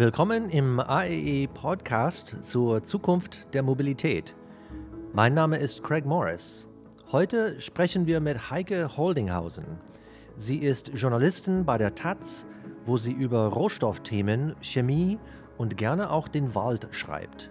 Willkommen 0.00 0.48
im 0.48 0.80
AEE 0.80 1.46
Podcast 1.48 2.38
zur 2.40 2.82
Zukunft 2.82 3.52
der 3.52 3.62
Mobilität. 3.62 4.34
Mein 5.12 5.34
Name 5.34 5.58
ist 5.58 5.82
Craig 5.82 6.06
Morris. 6.06 6.66
Heute 7.12 7.60
sprechen 7.60 8.06
wir 8.06 8.18
mit 8.20 8.50
Heike 8.50 8.96
Holdinghausen. 8.96 9.66
Sie 10.38 10.56
ist 10.56 10.92
Journalistin 10.94 11.66
bei 11.66 11.76
der 11.76 11.94
Taz, 11.94 12.46
wo 12.86 12.96
sie 12.96 13.12
über 13.12 13.48
Rohstoffthemen, 13.48 14.56
Chemie 14.62 15.18
und 15.58 15.76
gerne 15.76 16.10
auch 16.10 16.28
den 16.28 16.54
Wald 16.54 16.88
schreibt. 16.92 17.50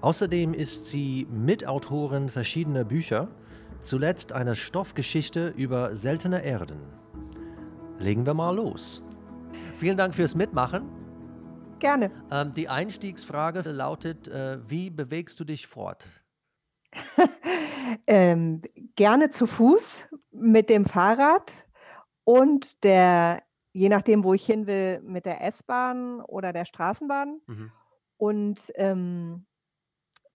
Außerdem 0.00 0.54
ist 0.54 0.88
sie 0.88 1.28
Mitautorin 1.30 2.28
verschiedener 2.30 2.82
Bücher, 2.82 3.28
zuletzt 3.80 4.32
einer 4.32 4.56
Stoffgeschichte 4.56 5.54
über 5.56 5.94
seltene 5.94 6.44
Erden. 6.44 6.80
Legen 8.00 8.26
wir 8.26 8.34
mal 8.34 8.56
los. 8.56 9.04
Vielen 9.78 9.96
Dank 9.96 10.16
fürs 10.16 10.34
Mitmachen. 10.34 10.95
Gerne. 11.78 12.10
Ähm, 12.30 12.52
die 12.52 12.68
Einstiegsfrage 12.68 13.60
lautet, 13.70 14.28
äh, 14.28 14.58
wie 14.68 14.90
bewegst 14.90 15.38
du 15.40 15.44
dich 15.44 15.66
fort? 15.66 16.08
ähm, 18.06 18.62
gerne 18.94 19.30
zu 19.30 19.46
Fuß 19.46 20.08
mit 20.30 20.70
dem 20.70 20.86
Fahrrad 20.86 21.66
und 22.24 22.82
der, 22.84 23.42
je 23.72 23.88
nachdem, 23.88 24.24
wo 24.24 24.34
ich 24.34 24.46
hin 24.46 24.66
will, 24.66 25.00
mit 25.02 25.26
der 25.26 25.44
S-Bahn 25.44 26.20
oder 26.22 26.52
der 26.52 26.64
Straßenbahn. 26.64 27.40
Mhm. 27.46 27.72
Und 28.16 28.72
ähm, 28.76 29.46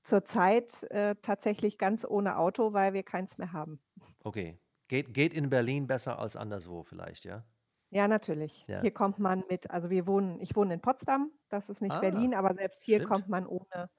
zurzeit 0.04 0.84
äh, 0.92 1.16
tatsächlich 1.22 1.78
ganz 1.78 2.06
ohne 2.06 2.38
Auto, 2.38 2.74
weil 2.74 2.94
wir 2.94 3.04
keins 3.04 3.38
mehr 3.38 3.54
haben. 3.54 3.80
Okay. 4.24 4.60
Geht, 4.88 5.14
geht 5.14 5.34
in 5.34 5.50
Berlin 5.50 5.88
besser 5.88 6.20
als 6.20 6.36
anderswo 6.36 6.84
vielleicht, 6.84 7.24
ja? 7.26 7.46
Ja, 7.92 8.08
natürlich. 8.08 8.68
Ja. 8.68 8.82
Hier 8.82 8.92
kommt 8.94 9.20
man 9.20 9.44
mit, 9.50 9.70
also 9.70 9.90
wir 9.90 10.08
wohnen, 10.08 10.40
ich 10.42 10.56
wohne 10.56 10.74
in 10.76 10.82
Potsdam, 10.82 11.32
das 11.50 11.70
ist 11.70 11.82
nicht 11.82 12.00
Ah, 12.00 12.00
Berlin, 12.00 12.34
aber 12.34 12.54
selbst 12.56 12.84
hier 12.84 13.02
stimmt. 13.02 13.02
kommt 13.02 13.28
man 13.28 13.46
ohne, 13.46 13.90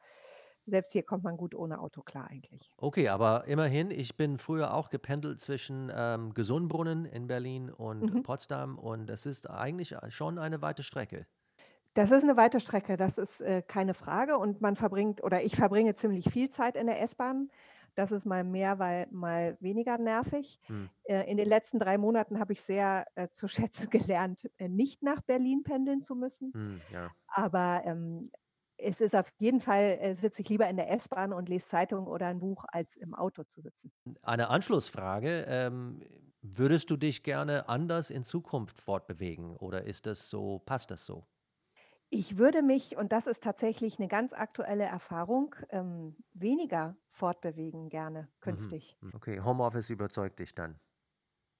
selbst 0.66 0.92
hier 0.92 1.04
kommt 1.04 1.24
man 1.24 1.36
gut 1.36 1.54
ohne 1.54 1.80
Auto 1.80 2.02
klar 2.02 2.28
eigentlich. 2.30 2.74
Okay, 2.76 3.08
aber 3.08 3.46
immerhin, 3.46 3.90
ich 3.90 4.16
bin 4.16 4.36
früher 4.38 4.74
auch 4.74 4.90
gependelt 4.90 5.40
zwischen 5.40 5.90
ähm, 5.94 6.34
Gesundbrunnen 6.34 7.04
in 7.06 7.26
Berlin 7.28 7.70
und 7.70 8.12
Mhm. 8.12 8.22
Potsdam 8.22 8.78
und 8.78 9.08
es 9.08 9.24
ist 9.24 9.48
eigentlich 9.48 9.94
schon 10.08 10.38
eine 10.38 10.60
weite 10.62 10.82
Strecke. 10.82 11.26
Das 11.94 12.10
ist 12.10 12.22
eine 12.22 12.36
weite 12.38 12.58
Strecke, 12.60 12.96
das 12.96 13.18
ist 13.18 13.40
äh, 13.42 13.62
keine 13.62 13.92
Frage. 13.94 14.38
Und 14.38 14.60
man 14.62 14.76
verbringt, 14.76 15.22
oder 15.22 15.42
ich 15.42 15.56
verbringe 15.56 15.94
ziemlich 15.94 16.30
viel 16.30 16.48
Zeit 16.50 16.74
in 16.76 16.86
der 16.86 17.00
S-Bahn. 17.02 17.50
Das 17.94 18.12
ist 18.12 18.24
mal 18.24 18.44
mehr, 18.44 18.78
weil 18.78 19.06
mal 19.10 19.56
weniger 19.60 19.98
nervig. 19.98 20.60
Hm. 20.66 20.88
Äh, 21.04 21.30
in 21.30 21.36
den 21.36 21.48
letzten 21.48 21.78
drei 21.78 21.98
Monaten 21.98 22.38
habe 22.38 22.52
ich 22.52 22.62
sehr 22.62 23.06
äh, 23.14 23.28
zu 23.28 23.48
schätzen 23.88 23.90
gelernt, 23.90 24.50
äh, 24.58 24.68
nicht 24.68 25.02
nach 25.02 25.20
Berlin 25.22 25.62
pendeln 25.62 26.02
zu 26.02 26.14
müssen. 26.14 26.52
Hm, 26.52 26.80
ja. 26.90 27.10
Aber 27.26 27.82
ähm, 27.84 28.30
es 28.76 29.00
ist 29.00 29.14
auf 29.14 29.28
jeden 29.38 29.60
Fall, 29.60 29.98
äh, 30.00 30.14
sitze 30.14 30.42
ich 30.42 30.48
lieber 30.48 30.68
in 30.68 30.76
der 30.76 30.90
S-Bahn 30.90 31.32
und 31.32 31.48
lese 31.48 31.66
Zeitung 31.66 32.06
oder 32.06 32.26
ein 32.26 32.40
Buch, 32.40 32.64
als 32.68 32.96
im 32.96 33.14
Auto 33.14 33.44
zu 33.44 33.60
sitzen. 33.60 33.92
Eine 34.22 34.48
Anschlussfrage, 34.48 35.44
ähm, 35.48 36.00
würdest 36.40 36.90
du 36.90 36.96
dich 36.96 37.22
gerne 37.22 37.68
anders 37.68 38.10
in 38.10 38.24
Zukunft 38.24 38.80
fortbewegen 38.80 39.56
oder 39.56 39.84
ist 39.84 40.06
das 40.06 40.28
so, 40.28 40.58
passt 40.58 40.90
das 40.90 41.06
so? 41.06 41.26
Ich 42.14 42.36
würde 42.36 42.60
mich, 42.60 42.98
und 42.98 43.10
das 43.10 43.26
ist 43.26 43.42
tatsächlich 43.42 43.98
eine 43.98 44.06
ganz 44.06 44.34
aktuelle 44.34 44.84
Erfahrung, 44.84 45.54
ähm, 45.70 46.14
weniger 46.34 46.94
fortbewegen 47.10 47.88
gerne 47.88 48.22
Mhm. 48.22 48.26
künftig. 48.42 48.98
Okay, 49.14 49.40
Homeoffice 49.40 49.88
überzeugt 49.88 50.38
dich 50.38 50.54
dann. 50.54 50.78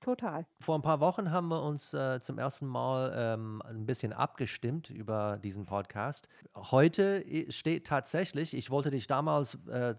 Total. 0.03 0.45
Vor 0.61 0.75
ein 0.77 0.83
paar 0.83 1.01
Wochen 1.01 1.31
haben 1.31 1.49
wir 1.49 1.63
uns 1.63 1.95
äh, 1.95 2.21
zum 2.21 2.37
ersten 2.37 2.67
Mal 2.67 3.13
ähm, 3.17 3.63
ein 3.65 3.87
bisschen 3.87 4.13
abgestimmt 4.13 4.91
über 4.91 5.39
diesen 5.43 5.65
Podcast. 5.65 6.29
Heute 6.55 7.25
i- 7.27 7.51
steht 7.51 7.87
tatsächlich, 7.87 8.55
ich 8.55 8.71
wollte 8.71 8.91
dich 8.91 9.07
damals 9.07 9.55
äh, 9.69 9.95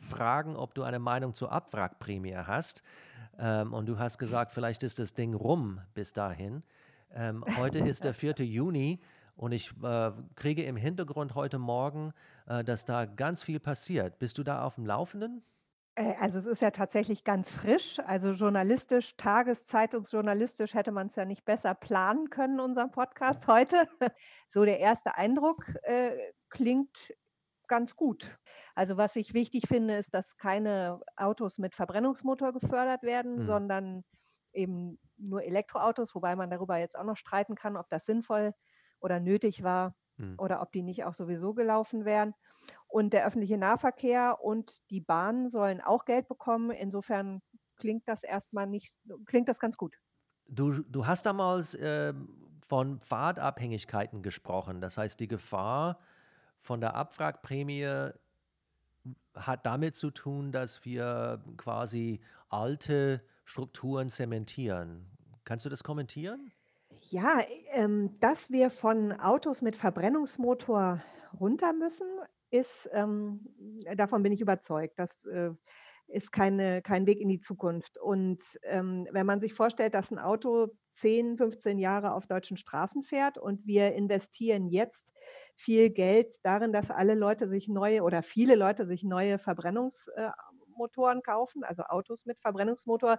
fragen, 0.00 0.56
ob 0.56 0.72
du 0.74 0.84
eine 0.84 1.00
Meinung 1.00 1.34
zur 1.34 1.52
Abwrackprämie 1.52 2.36
hast. 2.36 2.82
Ähm, 3.38 3.74
und 3.74 3.84
du 3.86 3.98
hast 3.98 4.16
gesagt, 4.16 4.52
vielleicht 4.52 4.84
ist 4.84 5.00
das 5.00 5.12
Ding 5.12 5.34
rum 5.34 5.82
bis 5.92 6.14
dahin. 6.14 6.62
Ähm, 7.10 7.44
heute 7.58 7.80
ist 7.80 8.04
der 8.04 8.14
4. 8.14 8.36
Juni 8.38 9.00
und 9.38 9.52
ich 9.52 9.70
äh, 9.82 10.12
kriege 10.36 10.64
im 10.64 10.76
Hintergrund 10.76 11.34
heute 11.34 11.58
Morgen, 11.58 12.12
äh, 12.46 12.64
dass 12.64 12.84
da 12.84 13.06
ganz 13.06 13.42
viel 13.42 13.60
passiert. 13.60 14.18
Bist 14.18 14.38
du 14.38 14.42
da 14.44 14.62
auf 14.64 14.74
dem 14.76 14.86
Laufenden? 14.86 15.42
Äh, 15.94 16.14
Also 16.20 16.38
es 16.38 16.46
ist 16.46 16.60
ja 16.62 16.70
tatsächlich 16.70 17.24
ganz 17.24 17.50
frisch. 17.50 17.98
Also 18.00 18.32
journalistisch, 18.32 19.16
tageszeitungsjournalistisch 19.16 20.74
hätte 20.74 20.92
man 20.92 21.08
es 21.08 21.16
ja 21.16 21.24
nicht 21.24 21.44
besser 21.44 21.74
planen 21.74 22.30
können, 22.30 22.60
unseren 22.60 22.90
Podcast 22.90 23.46
heute. 23.46 23.88
So 24.54 24.64
der 24.64 24.80
erste 24.80 25.14
Eindruck 25.16 25.66
äh, 25.82 26.16
klingt 26.48 27.12
ganz 27.66 27.96
gut. 27.96 28.38
Also 28.74 28.96
was 28.96 29.14
ich 29.16 29.34
wichtig 29.34 29.68
finde, 29.68 29.96
ist, 29.98 30.14
dass 30.14 30.38
keine 30.38 31.00
Autos 31.16 31.58
mit 31.58 31.74
Verbrennungsmotor 31.74 32.54
gefördert 32.54 33.02
werden, 33.02 33.40
Hm. 33.40 33.46
sondern 33.46 34.04
eben 34.54 34.98
nur 35.18 35.42
Elektroautos, 35.44 36.14
wobei 36.14 36.34
man 36.34 36.50
darüber 36.50 36.78
jetzt 36.78 36.98
auch 36.98 37.04
noch 37.04 37.16
streiten 37.18 37.56
kann, 37.56 37.76
ob 37.76 37.90
das 37.90 38.06
sinnvoll 38.06 38.54
oder 39.00 39.20
nötig 39.20 39.62
war 39.62 39.94
Hm. 40.18 40.34
oder 40.38 40.60
ob 40.60 40.72
die 40.72 40.82
nicht 40.82 41.04
auch 41.04 41.14
sowieso 41.14 41.54
gelaufen 41.54 42.04
wären. 42.04 42.34
Und 42.88 43.12
der 43.12 43.26
öffentliche 43.26 43.56
Nahverkehr 43.56 44.38
und 44.42 44.78
die 44.90 45.00
Bahn 45.00 45.48
sollen 45.48 45.80
auch 45.80 46.04
Geld 46.04 46.28
bekommen. 46.28 46.70
Insofern 46.70 47.40
klingt 47.76 48.08
das 48.08 48.22
erstmal 48.22 48.66
nicht, 48.66 48.94
klingt 49.26 49.48
das 49.48 49.60
ganz 49.60 49.76
gut. 49.76 49.96
Du, 50.50 50.82
du 50.82 51.06
hast 51.06 51.26
damals 51.26 51.76
ähm, 51.80 52.28
von 52.66 53.00
Fahrtabhängigkeiten 53.00 54.22
gesprochen. 54.22 54.80
Das 54.80 54.98
heißt, 54.98 55.20
die 55.20 55.28
Gefahr 55.28 55.98
von 56.58 56.80
der 56.80 56.94
Abwrackprämie 56.94 58.10
hat 59.34 59.66
damit 59.66 59.96
zu 59.96 60.10
tun, 60.10 60.52
dass 60.52 60.84
wir 60.84 61.42
quasi 61.56 62.20
alte 62.48 63.22
Strukturen 63.44 64.08
zementieren. 64.08 65.10
Kannst 65.44 65.64
du 65.64 65.70
das 65.70 65.84
kommentieren? 65.84 66.52
Ja, 67.10 67.40
ähm, 67.70 68.18
dass 68.20 68.50
wir 68.50 68.70
von 68.70 69.12
Autos 69.12 69.62
mit 69.62 69.76
Verbrennungsmotor 69.76 71.02
runter 71.40 71.72
müssen, 71.72 72.06
ist, 72.50 72.88
ähm, 72.92 73.40
davon 73.96 74.22
bin 74.22 74.32
ich 74.32 74.42
überzeugt. 74.42 74.98
Das 74.98 75.24
äh, 75.24 75.50
ist 76.06 76.32
keine, 76.32 76.82
kein 76.82 77.06
Weg 77.06 77.20
in 77.20 77.28
die 77.28 77.40
Zukunft. 77.40 77.96
Und 77.98 78.42
ähm, 78.62 79.06
wenn 79.10 79.24
man 79.24 79.40
sich 79.40 79.54
vorstellt, 79.54 79.94
dass 79.94 80.10
ein 80.10 80.18
Auto 80.18 80.68
10, 80.90 81.38
15 81.38 81.78
Jahre 81.78 82.12
auf 82.12 82.26
deutschen 82.26 82.58
Straßen 82.58 83.02
fährt 83.02 83.38
und 83.38 83.66
wir 83.66 83.92
investieren 83.94 84.68
jetzt 84.68 85.14
viel 85.54 85.88
Geld 85.88 86.36
darin, 86.42 86.74
dass 86.74 86.90
alle 86.90 87.14
Leute 87.14 87.48
sich 87.48 87.68
neue 87.68 88.02
oder 88.02 88.22
viele 88.22 88.54
Leute 88.54 88.84
sich 88.84 89.02
neue 89.02 89.38
Verbrennungsmotoren 89.38 91.22
kaufen, 91.22 91.64
also 91.64 91.84
Autos 91.84 92.26
mit 92.26 92.38
Verbrennungsmotor, 92.40 93.18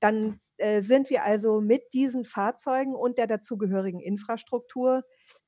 dann 0.00 0.38
äh, 0.56 0.82
sind 0.82 1.10
wir 1.10 1.24
also 1.24 1.60
mit 1.60 1.92
diesen 1.92 2.24
Fahrzeugen 2.24 2.94
und 2.94 3.18
der 3.18 3.26
dazugehörigen 3.26 4.00
Infrastruktur 4.00 5.04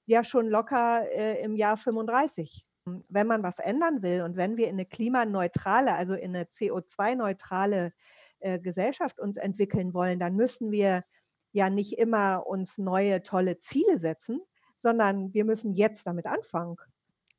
ja 0.06 0.24
schon 0.24 0.48
locker 0.48 1.10
äh, 1.10 1.42
im 1.42 1.56
Jahr 1.56 1.76
35. 1.76 2.64
Wenn 3.08 3.26
man 3.26 3.42
was 3.42 3.58
ändern 3.58 4.02
will 4.02 4.22
und 4.22 4.36
wenn 4.36 4.56
wir 4.56 4.66
in 4.66 4.74
eine 4.74 4.86
klimaneutrale, 4.86 5.94
also 5.94 6.14
in 6.14 6.34
eine 6.34 6.44
CO2-neutrale 6.44 7.92
äh, 8.40 8.58
Gesellschaft 8.58 9.20
uns 9.20 9.36
entwickeln 9.36 9.94
wollen, 9.94 10.18
dann 10.18 10.34
müssen 10.34 10.72
wir 10.72 11.04
ja 11.52 11.70
nicht 11.70 11.98
immer 11.98 12.46
uns 12.46 12.78
neue 12.78 13.22
tolle 13.22 13.58
Ziele 13.58 13.98
setzen, 13.98 14.40
sondern 14.76 15.32
wir 15.32 15.44
müssen 15.44 15.72
jetzt 15.72 16.06
damit 16.06 16.26
anfangen. 16.26 16.76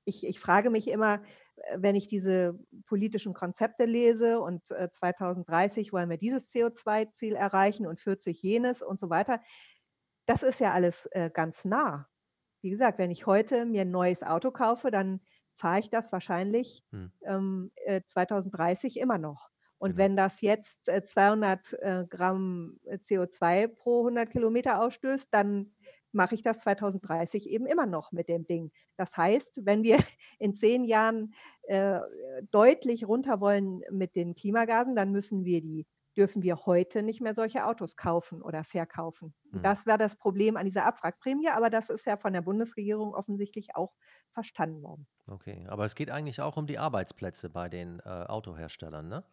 Ich, 0.06 0.25
ich 0.25 0.40
frage 0.40 0.69
mich 0.69 0.88
immer, 0.88 1.22
wenn 1.75 1.96
ich 1.96 2.08
diese 2.08 2.59
politischen 2.86 3.34
Konzepte 3.34 3.86
lese 3.86 4.40
und 4.40 4.72
äh, 4.72 4.90
2030 4.91 5.94
wollen 5.94 6.09
wir 6.09 6.18
dieses 6.18 6.50
CO2-Ziel 6.52 7.36
erreichen 7.36 7.88
und 7.88 8.00
40 8.00 8.41
jenes 8.41 8.81
und 8.81 9.00
so 9.00 9.09
weiter. 9.09 9.41
Das 10.26 10.44
ist 10.44 10.59
ja 10.59 10.72
alles 10.73 11.05
äh, 11.11 11.29
ganz 11.34 11.66
nah. 11.66 12.08
Wie 12.61 12.70
gesagt, 12.70 12.97
wenn 12.97 13.11
ich 13.11 13.26
heute 13.26 13.66
mir 13.66 13.82
ein 13.82 13.91
neues 13.91 14.23
Auto 14.23 14.52
kaufe, 14.52 14.90
dann 14.91 15.22
fahre 15.55 15.79
ich 15.79 15.90
das 15.90 16.11
wahrscheinlich 16.11 16.84
Hm. 16.91 17.11
ähm, 17.23 17.72
äh, 17.85 18.02
2030 18.06 18.97
immer 18.97 19.17
noch. 19.17 19.49
Und 19.78 19.91
Genau. 19.91 19.97
wenn 19.97 20.16
das 20.16 20.41
jetzt 20.41 20.88
äh, 20.90 21.03
200 21.03 21.73
äh, 21.82 22.06
Gramm 22.09 22.79
CO2 22.88 23.67
pro 23.67 23.99
100 24.03 24.29
Kilometer 24.32 24.82
ausstößt, 24.82 25.28
dann 25.32 25.76
mache 26.13 26.35
ich 26.35 26.43
das 26.43 26.59
2030 26.59 27.49
eben 27.49 27.65
immer 27.65 27.85
noch 27.85 28.11
mit 28.11 28.29
dem 28.29 28.45
Ding. 28.45 28.71
Das 28.97 29.17
heißt, 29.17 29.61
wenn 29.65 29.83
wir 29.83 29.97
in 30.39 30.55
zehn 30.55 30.83
Jahren 30.85 31.33
äh, 31.63 31.99
deutlich 32.51 33.07
runter 33.07 33.39
wollen 33.41 33.81
mit 33.91 34.15
den 34.15 34.35
Klimagasen, 34.35 34.95
dann 34.95 35.11
müssen 35.11 35.45
wir 35.45 35.61
die, 35.61 35.87
dürfen 36.17 36.43
wir 36.43 36.65
heute 36.65 37.03
nicht 37.03 37.21
mehr 37.21 37.33
solche 37.33 37.65
Autos 37.65 37.95
kaufen 37.95 38.41
oder 38.41 38.63
verkaufen. 38.63 39.33
Und 39.51 39.63
Hm. 39.63 39.63
Das 39.63 39.85
wäre 39.85 39.97
das 39.97 40.15
Problem 40.15 40.57
an 40.57 40.65
dieser 40.65 40.85
Abwrackprämie, 40.85 41.49
aber 41.49 41.69
das 41.69 41.89
ist 41.89 42.05
ja 42.05 42.17
von 42.17 42.33
der 42.33 42.41
Bundesregierung 42.41 43.13
offensichtlich 43.15 43.75
auch 43.75 43.93
verstanden 44.31 44.81
worden. 44.83 45.07
Okay, 45.27 45.65
aber 45.69 45.85
es 45.85 45.95
geht 45.95 46.09
eigentlich 46.11 46.41
auch 46.41 46.57
um 46.57 46.67
die 46.67 46.77
Arbeitsplätze 46.79 47.49
bei 47.49 47.69
den 47.69 47.99
äh, 47.99 48.09
Autoherstellern, 48.09 49.07
ne? 49.07 49.23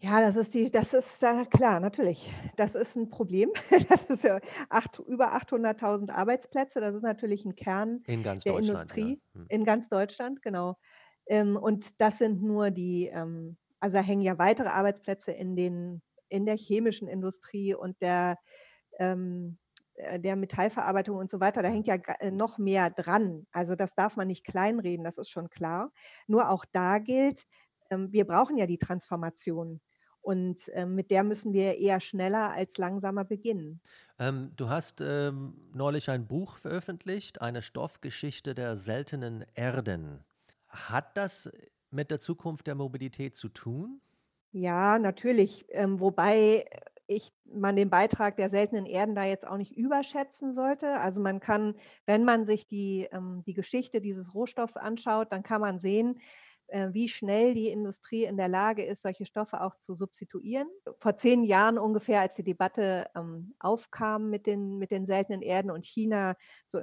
Ja, 0.00 0.20
das 0.20 0.36
ist 0.36 0.54
die 0.54 0.70
das 0.70 0.94
ist 0.94 1.20
ja 1.22 1.44
klar, 1.44 1.80
natürlich. 1.80 2.32
Das 2.56 2.76
ist 2.76 2.96
'n 2.96 3.08
Problem. 3.10 3.50
Das 3.88 4.04
ist 4.04 4.22
ja 4.22 4.38
acht 4.68 4.98
über 5.00 5.32
800.000 5.32 6.10
Arbeitsplätze. 6.12 6.80
Das 6.80 6.94
ist 6.94 7.02
natürlich 7.02 7.44
'n 7.44 7.56
Kern 7.56 8.04
In 8.06 8.22
ganz 8.22 8.44
der 8.44 8.54
Deutschland, 8.54 8.94
ja. 8.96 9.12
Industrie 9.12 9.20
Mhm. 9.34 9.48
in 9.48 9.64
ganz 9.64 9.88
Deutschland, 9.88 10.40
genau. 10.42 10.76
Ähm, 11.26 11.56
und 11.56 12.00
das 12.00 12.18
sind 12.18 12.42
nur 12.42 12.70
die 12.70 13.08
ähm, 13.08 13.56
also, 13.80 13.96
da 13.96 14.02
hängen 14.02 14.22
ja 14.22 14.38
weitere 14.38 14.68
Arbeitsplätze 14.68 15.32
in 15.32 15.56
den 15.56 16.02
in 16.28 16.46
der 16.46 16.56
chemischen 16.56 17.08
Industrie 17.08 17.74
und 17.74 18.00
der 18.02 18.38
ähm, 18.98 19.58
äh, 19.94 20.20
der 20.20 20.36
Metallverarbeitung 20.36 21.16
und 21.16 21.30
so 21.30 21.40
weiter. 21.40 21.62
Da 21.62 21.68
hängt 21.68 21.86
ja 21.88 21.96
äh, 22.20 22.30
noch 22.30 22.58
mehr 22.58 22.90
dran. 22.90 23.46
Also, 23.52 23.74
das 23.76 23.94
darf 23.96 24.16
man 24.16 24.28
nicht 24.28 24.44
kleinreden, 24.44 25.04
das 25.04 25.18
ist 25.18 25.30
schon 25.30 25.50
klar. 25.50 25.92
Nur 26.28 26.50
auch 26.50 26.64
da 26.72 26.98
gilt, 26.98 27.44
wir 27.90 28.26
brauchen 28.26 28.58
ja 28.58 28.66
die 28.66 28.78
Transformation 28.78 29.80
und, 30.28 30.70
ähm, 30.74 30.94
mit 30.94 31.10
der 31.10 31.24
müssen 31.24 31.52
wir 31.54 31.78
eher 31.78 32.00
schneller 32.00 32.50
als 32.52 32.76
langsamer 32.78 33.24
beginnen. 33.24 33.80
Ähm, 34.18 34.52
du 34.56 34.68
hast, 34.68 35.00
ähm, 35.00 35.54
neulich 35.72 36.10
ein 36.10 36.26
Buch 36.26 36.56
veröffentlicht, 36.58 37.40
eine 37.40 37.62
Stoffgeschichte 37.62 38.54
der 38.54 38.76
seltenen 38.76 39.44
Erden. 39.54 40.24
Hat 40.68 41.16
das 41.16 41.50
mit 41.90 42.10
der 42.10 42.20
Zukunft 42.20 42.66
der 42.66 42.74
Mobilität 42.74 43.36
zu 43.36 43.48
tun? 43.48 44.00
Ja, 44.52 44.98
natürlich, 44.98 45.66
ähm, 45.70 46.00
wobei 46.00 46.64
ich 47.06 47.30
man 47.44 47.76
den 47.76 47.90
Beitrag 47.90 48.36
der 48.36 48.48
seltenen 48.48 48.86
Erden 48.86 49.14
da 49.14 49.24
jetzt 49.24 49.46
auch 49.46 49.56
nicht 49.56 49.76
überschätzen 49.76 50.52
sollte. 50.54 51.00
Also, 51.00 51.20
man 51.20 51.40
kann, 51.40 51.74
wenn 52.06 52.24
man 52.24 52.44
sich 52.46 52.66
die 52.66 53.08
ähm, 53.12 53.42
die 53.46 53.54
Geschichte 53.54 54.00
dieses 54.00 54.34
Rohstoffs 54.34 54.76
anschaut, 54.76 55.32
dann 55.32 55.42
kann 55.42 55.60
man 55.60 55.78
sehen, 55.78 56.16
äh, 56.18 56.20
wie 56.92 57.08
schnell 57.08 57.54
die 57.54 57.68
Industrie 57.68 58.24
in 58.24 58.36
der 58.36 58.48
Lage 58.48 58.84
ist, 58.84 59.02
solche 59.02 59.26
Stoffe 59.26 59.60
auch 59.62 59.76
zu 59.76 59.94
substituieren. 59.94 60.68
Vor 61.00 61.16
10 61.16 61.42
Jahren 61.44 61.78
ungefähr, 61.78 62.20
als 62.20 62.34
die 62.36 62.44
Debatte, 62.44 63.06
ähm, 63.16 63.54
aufkam 63.58 64.30
mit 64.30 64.46
den 64.46 64.78
mit 64.78 64.90
den 64.90 65.06
seltenen 65.06 65.42
Erden 65.42 65.70
und 65.70 65.86
China 65.86 66.36
so 66.68 66.78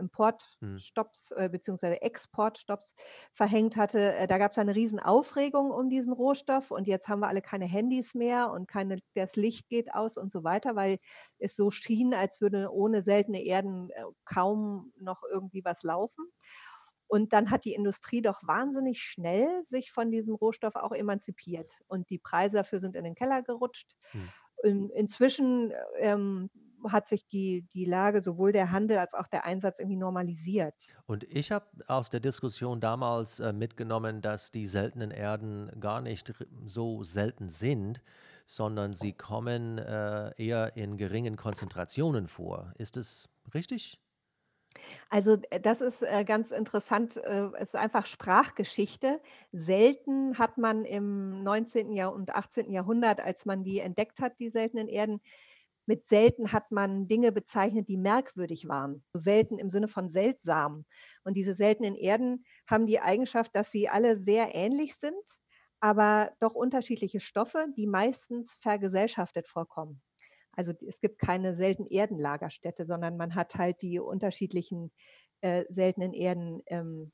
Mhm. 0.62 0.84
Importstopps, 0.86 1.32
äh, 1.32 1.50
beziehungsweise 1.52 2.02
Exportstopps 2.02 2.96
verhängt 3.34 3.78
hatte, 3.78 4.16
äh, 4.16 4.28
da 4.28 4.38
gab's 4.38 4.58
eine 4.58 4.76
Riesenaufregung 4.76 5.72
um 5.72 5.90
diesen 5.90 6.14
Rohstoff 6.14 6.72
und 6.72 6.88
jetzt 6.88 7.08
haben 7.08 7.20
wir 7.20 7.28
alle 7.28 7.42
keine 7.42 7.66
Handys 7.66 8.14
mehr 8.16 8.52
und 8.52 8.68
keine 8.68 9.00
das 9.14 9.36
Licht 9.36 9.70
geht 9.70 9.94
aus 9.94 10.18
und 10.18 10.32
so 10.32 10.44
weiter, 10.44 10.76
weil 10.76 11.00
es 11.38 11.56
so 11.56 11.70
schien, 11.72 12.14
als 12.14 12.42
würde 12.42 12.72
ohne 12.72 13.02
seltene 13.02 13.44
Erden, 13.44 13.90
äh, 13.92 14.04
kaum 14.26 14.94
noch 15.00 15.22
irgendwie 15.30 15.64
was 15.64 15.84
laufen. 15.84 16.26
Und 17.08 17.34
dann 17.34 17.52
hat 17.52 17.66
die 17.66 17.74
Industrie 17.74 18.22
doch 18.22 18.42
wahnsinnig 18.44 19.02
schnell 19.02 19.48
sich 19.66 19.92
von 19.92 20.12
diesem 20.12 20.36
Rohstoff 20.36 20.76
auch 20.76 20.92
emanzipiert 20.92 21.82
und 21.88 22.10
die 22.10 22.18
Preise 22.18 22.58
dafür 22.58 22.80
sind 22.80 22.96
in 22.96 23.04
den 23.04 23.16
Keller 23.16 23.44
gerutscht. 23.44 23.96
In 24.64 24.90
inzwischen, 24.90 25.72
ähm, 26.00 26.50
hat 26.92 27.08
sich 27.08 27.28
die 27.28 27.68
die 27.74 27.86
Lage, 27.86 28.22
sowohl 28.24 28.52
der 28.52 28.72
Handel 28.72 28.98
als 28.98 29.14
auch 29.14 29.28
der 29.28 29.46
Einsatz 29.46 29.80
irgendwie 29.80 29.98
normalisiert. 29.98 30.76
Und 31.06 31.24
ich 31.24 31.52
habe 31.52 31.66
aus 31.88 32.10
der 32.10 32.20
Diskussion 32.20 32.80
damals, 32.80 33.40
äh, 33.40 33.54
mitgenommen, 33.54 34.22
dass 34.22 34.52
die 34.52 34.68
seltenen 34.68 35.12
Erden 35.12 35.72
gar 35.80 36.02
nicht 36.02 36.34
so 36.66 37.04
selten 37.04 37.50
sind, 37.50 38.02
sondern 38.46 38.94
sie 38.94 39.14
kommen, 39.14 39.78
äh, 39.80 40.32
eher 40.38 40.76
in 40.78 40.98
geringen 40.98 41.36
Konzentrationen 41.36 42.28
vor. 42.28 42.74
Ist 42.78 42.96
das 42.96 43.30
richtig? 43.54 44.00
Also, 45.10 45.38
äh, 45.50 45.60
das 45.60 45.82
ist, 45.82 46.02
äh, 46.02 46.24
ganz 46.26 46.52
interessant. 46.52 47.18
Äh, 47.18 47.50
es 47.58 47.70
ist 47.70 47.76
einfach 47.76 48.06
Sprachgeschichte. 48.06 49.22
Selten 49.52 50.38
hat 50.38 50.58
man 50.58 50.86
im 50.86 51.44
19. 51.44 51.94
Jahr 51.94 52.14
und 52.14 52.34
18. 52.36 52.72
Jahrhundert, 52.72 53.20
als 53.22 53.46
man 53.46 53.64
die 53.64 53.80
entdeckt 53.80 54.20
hat, 54.22 54.40
die 54.40 54.50
seltenen 54.50 54.88
Erden 54.88 55.22
mit 55.88 56.08
selten 56.08 56.52
hat 56.52 56.72
man 56.72 57.08
Dinge 57.08 57.32
bezeichnet, 57.32 57.88
die 57.90 57.98
merkwürdig 57.98 58.68
waren. 58.68 59.04
Selten 59.14 59.60
im 59.60 59.70
Sinne 59.70 59.88
von 59.88 60.10
seltsam. 60.10 60.86
Und 61.24 61.36
diese 61.38 61.56
seltenen 61.56 61.96
Erden 61.96 62.44
haben 62.68 62.88
die 62.88 63.00
Eigenschaft, 63.00 63.56
dass 63.56 63.72
sie 63.72 63.88
alle 63.90 64.16
sehr 64.16 64.56
ähnlich 64.56 64.96
sind, 64.96 65.16
aber 65.80 66.32
doch 66.40 66.56
unterschiedliche 66.56 67.20
Stoffe, 67.20 67.68
die 67.78 67.86
meistens 67.88 68.56
vergesellschaftet 68.56 69.48
vorkommen. 69.48 70.02
Also, 70.56 70.74
es 70.88 71.02
gibt 71.02 71.20
keine 71.20 71.56
Selten-Erden-Lagerstätte, 71.56 72.86
sondern 72.86 73.18
man 73.18 73.36
hat 73.36 73.56
halt 73.56 73.82
die 73.82 74.00
unterschiedlichen, 74.00 74.92
äh, 75.42 75.66
seltenen 75.70 76.14
Erden, 76.14 76.62
ähm, 76.68 77.12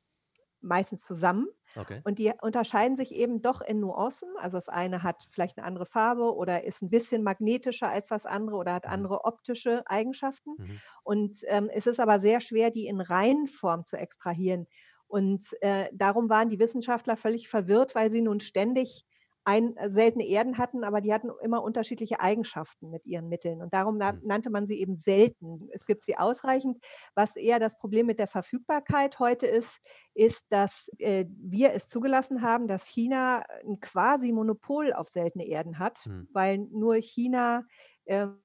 meistens 0.62 1.04
zusammen 1.04 1.48
Okay. 1.78 2.04
und 2.04 2.20
die 2.20 2.34
unterscheiden 2.42 2.98
sich 2.98 3.12
eben 3.14 3.42
doch 3.42 3.62
in 3.62 3.80
Nuancen. 3.80 4.30
Also, 4.40 4.58
das 4.58 4.70
eine 4.70 5.04
hat 5.04 5.28
vielleicht 5.32 5.58
'ne 5.58 5.64
andere 5.64 5.86
Farbe 5.86 6.36
oder 6.36 6.64
ist 6.64 6.82
'n 6.84 6.90
bisschen 6.90 7.24
magnetischer 7.24 7.90
als 7.90 8.08
das 8.10 8.26
andere 8.26 8.58
oder 8.58 8.74
hat 8.74 8.88
Mhm. 8.88 9.06
andere 9.06 9.26
optische 9.26 9.84
Eigenschaften. 9.88 10.58
Mhm. 10.58 10.82
Und, 11.04 11.38
ähm, 11.48 11.70
es 11.74 11.88
ist 11.88 12.00
aber 12.00 12.20
sehr 12.20 12.42
schwer, 12.42 12.72
die 12.72 12.88
in 12.88 13.02
Reinform 13.02 13.86
zu 13.86 13.98
extrahieren. 13.98 14.68
Und, 15.08 15.44
äh, 15.62 15.90
darum 15.94 16.30
waren 16.30 16.50
die 16.50 16.60
Wissenschaftler 16.60 17.18
völlig 17.18 17.50
verwirrt, 17.50 17.96
weil 17.96 18.12
sie 18.12 18.22
nun 18.22 18.40
ständig 18.40 19.06
ein 19.44 19.76
äh, 19.78 19.90
seltene 19.90 20.26
Erden 20.28 20.58
hatten, 20.58 20.84
aber 20.84 21.02
die 21.02 21.14
hatten 21.14 21.32
immer 21.42 21.64
unterschiedliche 21.64 22.20
Eigenschaften 22.20 22.90
mit 22.92 23.06
ihren 23.06 23.30
Mitteln. 23.30 23.62
Und 23.62 23.74
darum 23.74 23.98
Mhm. 24.06 24.22
nannte 24.24 24.50
man 24.50 24.66
sie 24.68 24.80
eben 24.80 24.98
selten. 24.98 25.58
Es 25.72 25.86
gibt 25.86 26.04
sie 26.04 26.18
ausreichend. 26.18 26.78
Was 27.16 27.36
eher 27.36 27.60
das 27.60 27.78
Problem 27.78 28.06
mit 28.08 28.20
der 28.20 28.28
Verfügbarkeit 28.28 29.20
heute 29.20 29.48
ist, 29.48 29.80
ist, 30.14 30.46
dass, 30.50 30.90
äh, 31.00 31.26
wir 31.30 31.74
es 31.74 31.90
zugelassen 31.90 32.42
haben, 32.42 32.68
dass 32.68 32.86
China 32.88 33.44
'n 33.66 33.80
Quasi-Monopol 33.80 34.94
auf 34.94 35.08
seltene 35.10 35.48
Erden 35.48 35.80
hat, 35.80 36.06
Mhm. 36.06 36.28
weil 36.30 36.58
nur 36.60 36.96
China, 36.96 37.64
ähm, 38.06 38.40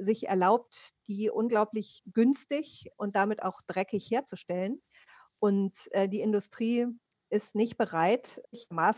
sich 0.00 0.26
erlaubt, 0.28 0.90
die 1.06 1.30
unglaublich 1.30 2.02
günstig 2.12 2.88
und 2.96 3.14
damit 3.16 3.42
auch 3.42 3.60
dreckig 3.66 4.10
herzustellen. 4.10 4.82
Und, 5.38 5.88
äh, 5.92 6.08
die 6.08 6.20
Industrie 6.20 6.86
ist 7.34 7.54
nicht 7.56 7.76
bereit, 7.78 8.42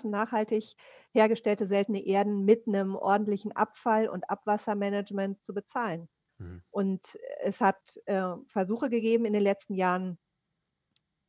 nachhaltig 0.04 0.76
hergestellte 1.12 1.66
seltene 1.66 2.04
Erden 2.06 2.44
mit 2.44 2.66
'nem 2.68 2.96
ordentlichen 2.96 3.52
Abfall 3.52 4.08
und 4.08 4.30
Abwassermanagement 4.30 5.44
zu 5.44 5.54
bezahlen. 5.54 6.08
Mhm. 6.38 6.58
Und 6.70 7.18
es 7.42 7.60
hat, 7.62 8.00
äh, 8.06 8.34
Versuche 8.48 8.90
gegeben 8.90 9.24
in 9.26 9.34
den 9.34 9.42
letzten 9.42 9.74
Jahren 9.74 10.18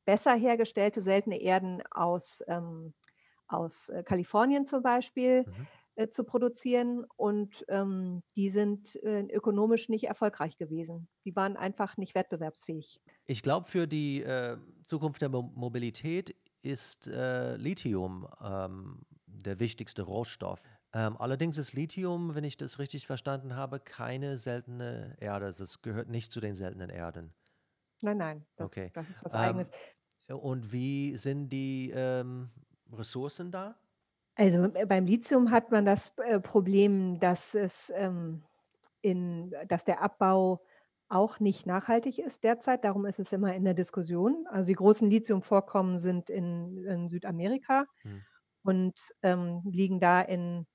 besser 0.06 0.34
hergestellte 0.36 1.02
seltene 1.02 1.40
Erden 1.42 1.84
aus 1.92 2.44
ähm, 2.48 2.94
aus, 3.50 3.90
äh, 3.90 4.04
Kalifornien 4.04 4.66
zum 4.68 4.84
Beispiel, 4.84 5.46
Mhm. 5.46 5.68
äh, 5.96 6.10
zu 6.10 6.26
produzieren 6.26 7.06
und, 7.18 7.66
ähm, 7.70 8.24
die 8.36 8.52
sind, 8.52 8.96
äh, 9.04 9.22
ökonomisch 9.24 9.90
nicht 9.90 10.04
erfolgreich 10.06 10.58
gewesen. 10.58 11.10
Die 11.26 11.36
waren 11.36 11.58
einfach 11.58 11.98
nicht 11.98 12.16
wettbewerbsfähig. 12.16 13.02
Ich 13.26 13.42
glaube, 13.42 13.68
für 13.68 13.88
die, 13.88 14.22
äh, 14.24 14.58
Zukunft 14.86 15.22
der 15.22 15.30
Mo 15.30 15.42
Mobilität 15.56 16.36
ist, 16.68 17.08
äh, 17.08 17.56
Lithium, 17.58 18.28
ähm, 18.42 19.02
der 19.26 19.60
wichtigste 19.60 20.04
Rohstoff. 20.04 20.70
Ähm, 20.94 21.18
allerdings 21.18 21.58
ist 21.58 21.74
Lithium, 21.74 22.36
wenn 22.36 22.44
ich 22.44 22.58
das 22.58 22.80
richtig 22.80 23.08
verstanden 23.08 23.56
habe, 23.56 23.80
keine 23.80 24.38
seltene 24.38 25.16
Erde. 25.20 25.48
Also, 25.48 25.64
es 25.64 25.82
gehört 25.82 26.10
nicht 26.10 26.32
zu 26.32 26.40
den 26.42 26.56
seltenen 26.56 26.90
Erden. 26.90 27.34
Nein, 28.02 28.18
nein, 28.18 28.46
das 28.56 28.72
Okay. 28.72 28.92
das 28.94 29.10
ist 29.10 29.24
was 29.24 29.34
Ähm, 29.34 29.38
Eigenes. 29.38 29.72
und 30.30 30.72
wie 30.72 31.18
sind 31.18 31.50
die, 31.50 31.92
ähm, 31.96 32.52
Ressourcen 32.92 33.52
da? 33.52 33.80
Also, 34.36 34.64
äh, 34.76 34.86
beim 34.86 35.06
Lithium 35.06 35.52
hat 35.52 35.72
man 35.72 35.86
das, 35.86 36.12
äh, 36.18 36.40
Problem, 36.40 37.20
dass 37.20 37.56
es, 37.56 37.92
ähm, 37.96 38.44
in 39.02 39.54
dass 39.68 39.86
der 39.86 40.02
Abbau 40.02 40.62
auch 41.10 41.40
nicht 41.40 41.66
nachhaltig 41.68 42.20
ist 42.20 42.44
derzeit. 42.44 42.84
Darum 42.86 43.06
ist 43.06 43.20
es 43.20 43.34
immer 43.34 43.54
in 43.56 43.64
der 43.66 43.74
Diskussion. 43.74 44.46
Also, 44.50 44.68
die 44.68 44.74
großen 44.76 45.10
Lithiumvorkommen 45.10 45.98
sind 46.00 46.30
in 46.30 46.86
in 46.86 47.10
Südamerika 47.10 47.86
Mhm. 48.06 48.28
und, 48.64 48.94
ähm, 49.24 49.62
liegen 49.66 50.00
da 50.00 50.22
in, 50.22 50.68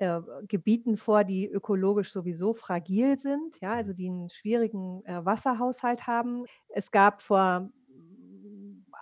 äh, 0.00 0.20
Gebieten 0.48 0.96
vor, 0.98 1.24
die 1.24 1.48
ökologisch 1.48 2.12
sowieso 2.12 2.54
fragil 2.54 3.18
sind, 3.20 3.60
ja, 3.60 3.74
Mhm. 3.74 3.76
also, 3.76 3.92
die 3.94 4.08
'n 4.08 4.28
schwierigen, 4.30 5.04
äh, 5.06 5.24
Wasserhaushalt 5.24 6.06
haben. 6.08 6.46
Es 6.70 6.90
gab 6.92 7.22
vor 7.22 7.70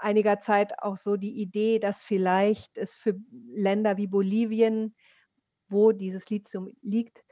einiger 0.00 0.40
Zeit 0.40 0.78
auch 0.82 0.96
so 0.96 1.16
die 1.16 1.40
Idee, 1.42 1.78
dass 1.78 2.02
vielleicht 2.02 2.76
es 2.78 2.94
für 2.94 3.14
Länder 3.54 3.96
wie 3.96 4.06
Bolivien, 4.06 4.94
wo 5.68 5.92
dieses 5.92 6.28
Lithium 6.30 6.70
liegt, 6.82 7.24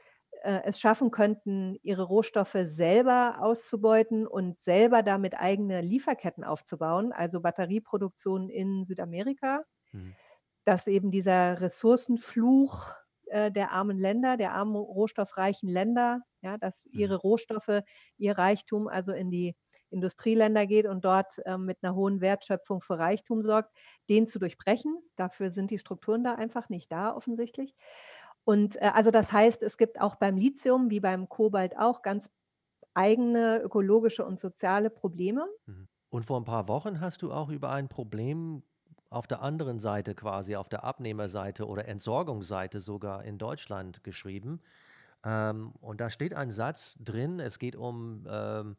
äh, 0.43 0.61
es 0.65 0.79
schaffen 0.79 1.11
könnten, 1.11 1.77
ihre 1.83 2.03
Rohstoffe 2.03 2.57
selber 2.65 3.37
auszubeuten 3.41 4.27
und 4.27 4.59
selber 4.59 5.03
damit 5.03 5.35
eigene 5.39 5.81
Lieferketten 5.81 6.43
aufzubauen, 6.43 7.11
also, 7.13 7.41
Batterieproduktion 7.41 8.49
in 8.49 8.83
Südamerika. 8.85 9.63
Mhm. 9.93 10.17
Dass 10.65 10.87
eben 10.87 11.11
dieser 11.11 11.61
Ressourcenfluch, 11.61 12.91
äh, 13.27 13.51
der 13.51 13.71
armen 13.71 13.97
Länder, 13.99 14.35
der 14.37 14.53
armen 14.53 14.75
rohstoffreichen 14.75 15.69
Länder, 15.69 16.21
ja, 16.41 16.57
dass 16.57 16.85
ihre 16.91 17.15
Mhm. 17.15 17.17
Rohstoffe, 17.17 17.81
ihr 18.17 18.37
Reichtum 18.37 18.87
also 18.89 19.13
in 19.13 19.31
die 19.31 19.55
Industrieländer 19.89 20.65
geht 20.67 20.85
und 20.85 21.05
dort, 21.05 21.39
ähm, 21.45 21.63
mit 21.65 21.81
'ner 21.83 21.95
hohen 21.95 22.19
Wertschöpfung 22.19 22.81
für 22.81 22.99
Reichtum 22.99 23.41
sorgt, 23.43 23.71
den 24.09 24.27
zu 24.27 24.39
durchbrechen. 24.39 24.97
Dafür 25.15 25.51
sind 25.51 25.71
die 25.71 25.79
Strukturen 25.79 26.23
da 26.25 26.35
einfach 26.35 26.67
nicht 26.69 26.91
da 26.91 27.15
offensichtlich. 27.15 27.73
Und, 28.47 28.77
äh, 28.77 28.91
also 28.93 29.11
das 29.11 29.33
heißt, 29.33 29.61
es 29.61 29.77
gibt 29.77 29.99
auch 29.99 30.15
beim 30.15 30.37
Lithium 30.37 30.89
wie 30.89 31.01
beim 31.01 31.27
Kobalt 31.27 31.77
auch 31.77 32.01
ganz 32.01 32.29
eigene 32.93 33.59
ökologische 33.61 34.25
und 34.25 34.39
soziale 34.39 34.89
Probleme. 34.89 35.45
Mhm. 35.65 35.89
Und 36.09 36.25
vor 36.25 36.39
ein 36.39 36.45
paar 36.45 36.69
Wochen 36.69 37.01
hast 37.01 37.23
du 37.23 37.33
auch 37.33 37.49
über 37.49 37.71
ein 37.71 37.89
Problem 37.89 38.63
auf 39.09 39.27
der 39.27 39.41
anderen 39.41 39.79
Seite 39.79 40.15
quasi, 40.15 40.55
auf 40.55 40.69
der 40.69 40.85
Abnehmerseite 40.85 41.67
oder 41.67 41.89
Entsorgungsseite 41.89 42.79
sogar 42.79 43.25
in 43.25 43.37
Deutschland 43.37 44.05
geschrieben. 44.05 44.61
Ähm, 45.25 45.73
und 45.81 45.99
da 45.99 46.09
steht 46.09 46.33
ein 46.33 46.51
Satz 46.51 46.97
drin, 47.01 47.41
es 47.41 47.59
geht 47.59 47.75
um 47.75 48.25
ähm, 48.29 48.77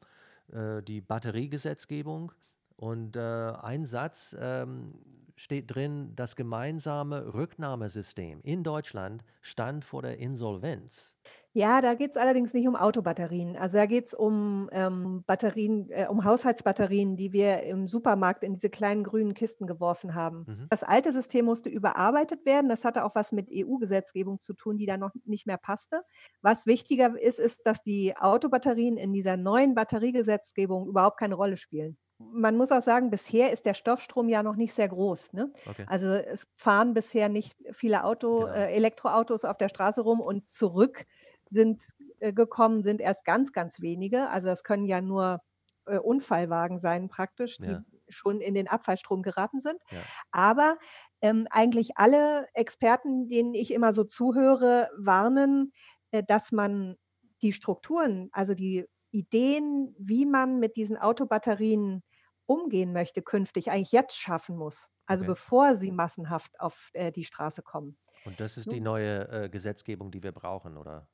äh, 0.51 0.83
die 0.83 1.03
Batteriegesetzgebung. 1.03 2.33
Und 2.81 3.17
äh, 3.17 3.21
ein 3.21 3.87
Satz 3.87 4.37
ähm, 4.39 4.95
steht 5.35 5.75
drin, 5.75 6.13
das 6.15 6.37
gemeinsame 6.37 7.35
Rücknahmesystem 7.35 8.41
in 8.43 8.63
Deutschland 8.63 9.25
stand 9.43 9.85
vor 9.85 10.03
der 10.03 10.19
Insolvenz. 10.19 11.19
Ja, 11.53 11.81
da 11.81 11.95
geht's 11.95 12.17
allerdings 12.17 12.55
nicht 12.55 12.69
um 12.69 12.77
Autobatterien. 12.77 13.57
Also, 13.57 13.79
da 13.79 13.87
geht's 13.87 14.15
um, 14.15 14.69
ähm, 14.71 15.25
Batterien 15.27 15.91
äh, 15.91 16.07
um 16.09 16.25
Haushaltsbatterien, 16.25 17.17
die 17.17 17.33
wir 17.33 17.65
im 17.65 17.89
Supermarkt 17.89 18.45
in 18.45 18.55
diese 18.55 18.71
kleinen 18.71 19.03
grünen 19.03 19.35
Kisten 19.35 19.67
geworfen 19.67 20.15
haben. 20.15 20.45
Mhm. 20.47 20.67
Das 20.71 20.85
alte 20.85 21.13
System 21.13 21.47
musste 21.47 21.69
überarbeitet 21.69 22.47
werden. 22.47 22.69
Das 22.69 22.85
hatte 22.85 23.05
auch 23.05 23.17
was 23.17 23.33
mit 23.33 23.49
EU-Gesetzgebung 23.53 24.41
zu 24.41 24.55
tun, 24.55 24.79
die 24.79 24.87
da 24.87 24.97
noch 24.99 25.11
nicht 25.25 25.49
mehr 25.49 25.59
passte. 25.59 26.03
Was 26.43 26.67
wichtiger 26.67 27.21
ist, 27.21 27.41
ist, 27.41 27.67
dass 27.67 27.83
die 27.83 28.17
Autobatterien 28.17 28.97
in 28.97 29.13
dieser 29.13 29.37
neuen 29.37 29.75
Batteriegesetzgebung 29.75 30.87
überhaupt 30.87 31.19
keine 31.19 31.35
Rolle 31.35 31.57
spielen. 31.57 31.99
Man 32.21 32.57
muss 32.57 32.73
auch 32.73 32.83
sagen, 32.83 33.11
bisher 33.11 33.53
ist 33.53 33.65
der 33.65 33.75
Stoffstrom 33.75 34.29
ja 34.29 34.43
noch 34.43 34.57
nicht 34.57 34.75
sehr 34.75 34.89
groß, 34.89 35.33
ne? 35.35 35.53
Okay, 35.67 35.87
Also, 35.87 36.07
es 36.09 36.49
fahren 36.57 36.93
bisher 36.93 37.29
nicht 37.29 37.57
viele 37.71 38.03
Auto 38.05 38.47
genau. 38.47 38.47
äh, 38.47 38.73
Elektroautos 38.75 39.45
auf 39.45 39.57
der 39.57 39.69
Straße 39.69 40.01
rum 40.01 40.21
und 40.21 40.51
zurück 40.51 41.07
sind 41.47 41.83
äh, 42.19 42.33
gekommen 42.33 42.83
sind 42.83 43.01
erst 43.01 43.25
ganz, 43.25 43.53
ganz 43.53 43.81
wenige. 43.81 44.29
Also, 44.31 44.49
das 44.49 44.65
können 44.65 44.85
ja 44.85 45.01
nur, 45.01 45.43
äh, 45.87 45.99
Unfallwagen 45.99 46.79
sein 46.79 47.09
praktisch, 47.09 47.61
die 47.61 47.79
Ja, 47.79 47.85
schon 48.09 48.41
in 48.41 48.55
den 48.55 48.67
Abfallstrom 48.69 49.23
geraten 49.23 49.61
sind. 49.61 49.79
ja, 49.91 50.09
Aber, 50.33 50.79
ähm, 51.21 51.47
eigentlich 51.51 51.97
alle 51.97 52.47
Experten, 52.55 53.29
denen 53.29 53.55
ich 53.55 53.73
immer 53.73 53.93
so 53.95 54.05
zuhöre, 54.05 54.91
warnen, 54.99 55.73
äh, 56.11 56.23
dass 56.27 56.53
man 56.53 56.97
die 57.43 57.53
Strukturen, 57.53 58.29
also 58.33 58.55
die 58.55 58.87
Ideen, 59.11 59.95
wie 59.99 60.27
man 60.27 60.59
mit 60.59 60.77
diesen 60.77 60.97
Autobatterien 60.97 62.03
umgehen 62.49 62.93
möchte 62.93 63.23
künftig, 63.23 63.71
eigentlich 63.71 63.93
jetzt 63.93 64.17
schaffen 64.17 64.57
muss, 64.57 64.91
also 65.07 65.23
okay. 65.23 65.33
bevor 65.33 65.77
sie 65.77 65.93
massenhaft 65.93 66.59
auf, 66.61 66.91
äh, 66.95 67.13
die 67.13 67.25
Straße 67.25 67.63
kommen, 67.63 67.99
Und 68.25 68.41
das 68.41 68.57
ist 68.57 68.73
die 68.73 68.81
neue 68.81 69.29
äh, 69.29 69.49
Gesetzgebung, 69.49 70.11
die 70.11 70.23
wir 70.23 70.33
brauchen, 70.33 70.77
oder? 70.77 71.09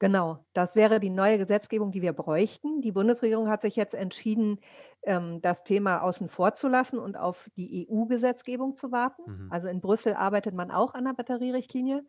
Genau, 0.00 0.46
das 0.54 0.76
wäre 0.76 0.98
die 0.98 1.10
neue 1.10 1.36
Gesetzgebung, 1.36 1.92
die 1.92 2.00
wir 2.00 2.14
bräuchten. 2.14 2.80
Die 2.80 2.90
Bundesregierung 2.90 3.50
hat 3.50 3.60
sich 3.60 3.76
jetzt 3.76 3.94
entschieden, 3.94 4.58
ähm, 5.02 5.42
das 5.42 5.62
Thema 5.62 6.00
außen 6.00 6.30
vor 6.30 6.54
zu 6.54 6.68
lassen 6.68 6.98
und 6.98 7.18
auf 7.18 7.50
die 7.54 7.86
EU-Gesetzgebung 7.86 8.76
zu 8.76 8.92
warten. 8.92 9.22
Mhm. 9.26 9.52
Also 9.52 9.68
in 9.68 9.82
Brüssel 9.82 10.14
arbeitet 10.14 10.54
man 10.54 10.70
auch 10.70 10.94
an 10.94 11.04
der 11.04 11.12
Batterierichtlinie 11.12 12.02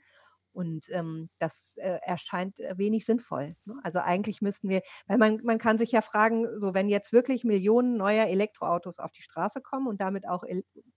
und, 0.54 0.90
ähm, 0.90 1.30
das, 1.40 1.74
äh, 1.78 2.00
erscheint, 2.04 2.60
äh, 2.60 2.78
wenig 2.78 3.06
sinnvoll, 3.06 3.56
ne? 3.66 3.76
Also 3.84 4.00
eigentlich 4.00 4.42
müssten 4.42 4.70
wir 4.70 4.82
weil 5.08 5.18
man 5.18 5.40
man 5.44 5.58
kann 5.60 5.78
sich 5.78 5.92
ja 5.92 6.02
fragen, 6.02 6.48
so 6.60 6.74
wenn 6.74 6.90
jetzt 6.90 7.14
wirklich 7.14 7.44
Millionen 7.44 7.98
neuer 7.98 8.26
Elektroautos 8.28 9.00
auf 9.00 9.12
die 9.12 9.22
Straße 9.22 9.62
kommen 9.62 9.88
und 9.88 10.02
damit 10.02 10.28
auch 10.28 10.44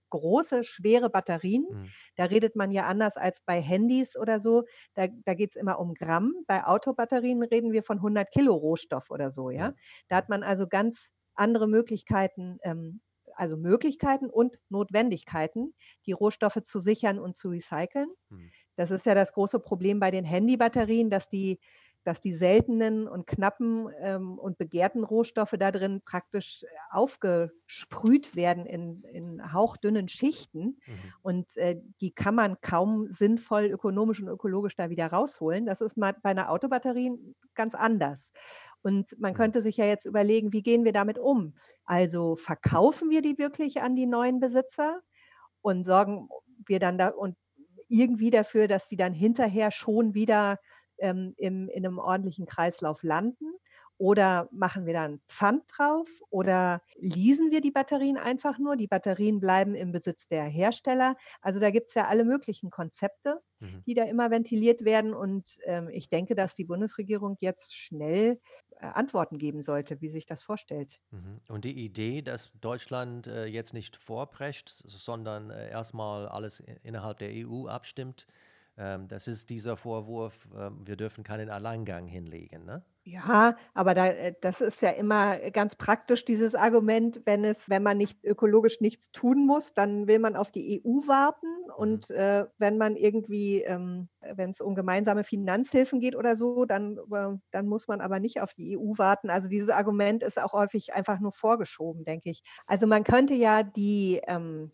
große, 0.09 0.63
schwere 0.63 1.09
Batterien, 1.09 1.65
Mhm. 1.69 1.93
da 2.15 2.25
redet 2.25 2.55
man 2.55 2.71
ja 2.71 2.85
anders 2.85 3.17
als 3.17 3.41
bei 3.41 3.61
Handys 3.61 4.15
oder 4.17 4.39
so. 4.39 4.63
Da 4.93 5.07
da 5.07 5.33
geht's 5.33 5.55
immer 5.55 5.79
um 5.79 5.93
Gramm. 5.93 6.33
Bei 6.47 6.65
Autobatterien 6.65 7.43
reden 7.43 7.71
wir 7.71 7.83
von 7.83 8.01
100 8.01 8.31
Kilo 8.31 8.53
Rohstoff 8.55 9.09
oder 9.11 9.29
so, 9.29 9.49
ja? 9.49 9.73
Da 10.09 10.17
hat 10.17 10.29
man 10.29 10.43
also 10.43 10.67
ganz 10.67 11.11
andere 11.35 11.67
Möglichkeiten 11.67 12.57
ähm, 12.63 13.01
also 13.37 13.57
Möglichkeiten 13.57 14.29
und 14.29 14.59
Notwendigkeiten, 14.69 15.73
die 16.05 16.13
Rohstoffe 16.13 16.61
zu 16.63 16.79
sichern 16.79 17.19
und 17.19 17.35
zu 17.35 17.49
recyceln. 17.49 18.07
Mhm. 18.29 18.51
Das 18.75 18.91
ist 18.91 19.05
ja 19.05 19.15
das 19.15 19.33
große 19.33 19.59
Problem 19.59 19.99
bei 19.99 20.11
den 20.11 20.25
Handybatterien, 20.25 21.09
dass 21.09 21.29
die 21.29 21.59
dass 22.03 22.21
die 22.21 22.33
seltenen 22.33 23.07
und 23.07 23.25
knappen, 23.25 23.89
ähm, 23.99 24.37
und 24.37 24.59
begehrten 24.59 25.03
Rohstoffe 25.03 25.55
da 25.57 25.71
drin 25.71 26.01
praktisch 26.05 26.61
äh, 26.63 26.67
aufgesprüht 26.91 28.35
werden 28.35 28.67
in 28.67 29.03
in 29.03 29.53
hauchdünnen 29.53 30.07
Schichten 30.07 30.77
Mhm. 30.87 31.13
und, 31.23 31.57
äh, 31.57 31.81
die 32.01 32.11
kann 32.11 32.35
man 32.35 32.61
kaum 32.61 33.07
sinnvoll 33.09 33.63
ökonomisch 33.65 34.21
und 34.21 34.27
ökologisch 34.27 34.75
da 34.75 34.91
wieder 34.91 35.07
rausholen. 35.07 35.65
Das 35.65 35.81
ist 35.81 35.97
mal 35.97 36.13
bei 36.21 36.29
einer 36.29 36.51
Autobatterie 36.51 37.11
ganz 37.55 37.73
anders. 37.73 38.31
Und 38.83 39.19
man 39.19 39.33
Mhm. 39.33 39.33
könnte 39.33 39.61
sich 39.61 39.77
ja 39.77 39.85
jetzt 39.85 40.05
überlegen, 40.05 40.53
wie 40.53 40.61
gehen 40.63 40.83
wir 40.85 40.93
damit 40.93 41.17
um? 41.17 41.55
Also, 41.85 42.35
verkaufen 42.35 43.09
wir 43.09 43.21
die 43.21 43.37
wirklich 43.37 43.81
an 43.81 43.95
die 43.95 44.05
neuen 44.05 44.39
Besitzer 44.39 45.01
und 45.61 45.83
sorgen 45.85 46.29
wir 46.67 46.79
dann 46.79 46.97
da 46.97 47.09
und 47.09 47.35
irgendwie 47.89 48.31
dafür, 48.31 48.67
dass 48.67 48.89
sie 48.89 48.97
dann 48.97 49.13
hinterher 49.13 49.71
schon 49.71 50.13
wieder, 50.15 50.59
ähm, 50.99 51.33
im 51.37 51.69
in 51.69 51.83
'nem 51.83 51.99
ordentlichen 51.99 52.45
Kreislauf 52.47 53.03
landen? 53.03 53.54
Oder 53.97 54.49
machen 54.51 54.85
wir 54.85 54.93
da 54.93 55.05
'n 55.05 55.21
Pfand 55.27 55.63
drauf? 55.77 56.21
Oder 56.29 56.81
leasen 56.97 57.51
wir 57.51 57.61
die 57.61 57.71
Batterien 57.71 58.17
einfach 58.17 58.59
nur? 58.59 58.75
Die 58.75 58.87
Batterien 58.87 59.39
bleiben 59.39 59.75
im 59.75 59.91
Besitz 59.91 60.27
der 60.27 60.43
Hersteller. 60.45 61.15
Also, 61.41 61.59
da 61.59 61.71
gibt's 61.71 61.95
ja 61.95 62.07
alle 62.07 62.25
möglichen 62.25 62.69
Konzepte, 62.71 63.41
Mhm. 63.61 63.85
die 63.85 63.93
da 63.93 64.03
immer 64.03 64.31
ventiliert 64.31 64.83
werden 64.85 65.13
und, 65.13 65.57
ähm, 65.65 65.89
ich 65.89 66.09
denke, 66.09 66.35
dass 66.35 66.55
die 66.55 66.65
Bundesregierung 66.65 67.37
jetzt 67.39 67.75
schnell, 67.75 68.41
äh, 68.79 68.85
Antworten 68.87 69.37
geben 69.37 69.61
sollte, 69.61 70.01
wie 70.01 70.09
sich 70.09 70.25
das 70.25 70.43
vorstellt. 70.43 70.99
Mhm. 71.11 71.41
Und 71.49 71.65
die 71.65 71.85
Idee, 71.85 72.21
dass 72.21 72.51
Deutschland 72.59 73.27
äh, 73.27 73.45
jetzt 73.45 73.73
nicht 73.73 73.95
vorprescht, 73.95 74.69
sondern 74.69 75.49
äh, 75.51 75.69
erstmal 75.69 76.27
alles 76.27 76.59
innerhalb 76.59 77.19
der 77.19 77.31
EU 77.33 77.67
abstimmt, 77.67 78.27
ähm, 78.77 79.07
das 79.07 79.27
ist 79.27 79.49
dieser 79.49 79.77
Vorwurf, 79.77 80.47
ähm, 80.55 80.85
wir 80.85 80.97
dürfen 80.97 81.23
keinen 81.23 81.49
Alleingang 81.49 82.07
hinlegen, 82.07 82.65
ne? 82.65 82.83
Ja, 83.07 83.55
aber 83.75 83.93
da 83.93 84.07
äh, 84.07 84.33
das 84.41 84.61
ist 84.61 84.81
ja 84.81 84.89
immer 84.89 85.37
ganz 85.51 85.75
praktisch, 85.75 86.25
dieses 86.25 86.55
Argument, 86.55 87.21
wenn 87.25 87.43
es 87.45 87.69
wenn 87.69 87.83
man 87.83 87.97
nicht 87.97 88.23
ökologisch 88.23 88.81
nichts 88.81 89.11
tun 89.11 89.45
muss, 89.45 89.75
dann 89.75 90.07
will 90.07 90.17
man 90.17 90.35
auf 90.35 90.51
die 90.51 90.73
EU 90.73 91.07
warten 91.07 91.45
Mhm. 91.67 91.73
und, 91.77 92.09
äh, 92.09 92.45
wenn 92.57 92.77
man 92.79 92.95
irgendwie 92.95 93.61
ähm, 93.61 94.09
wenn 94.21 94.49
es 94.49 94.59
um 94.59 94.73
gemeinsame 94.73 95.23
Finanzhilfen 95.23 95.99
geht 95.99 96.15
oder 96.15 96.35
so, 96.35 96.65
dann 96.65 96.97
äh, 97.11 97.37
dann 97.51 97.67
muss 97.67 97.87
man 97.87 98.01
aber 98.01 98.19
nicht 98.19 98.41
auf 98.41 98.55
die 98.55 98.71
EU 98.71 98.97
warten. 98.97 99.29
Also, 99.29 99.49
dieses 99.49 99.69
Argument 99.69 100.23
ist 100.23 100.41
auch 100.41 100.53
häufig 100.53 100.93
einfach 100.95 101.19
nur 101.19 101.31
vorgeschoben, 101.31 102.05
denke 102.05 102.31
ich. 102.31 102.41
Also, 102.65 102.87
man 102.87 103.03
könnte 103.03 103.35
ja 103.35 103.61
die 103.61 104.19
ähm, 104.27 104.71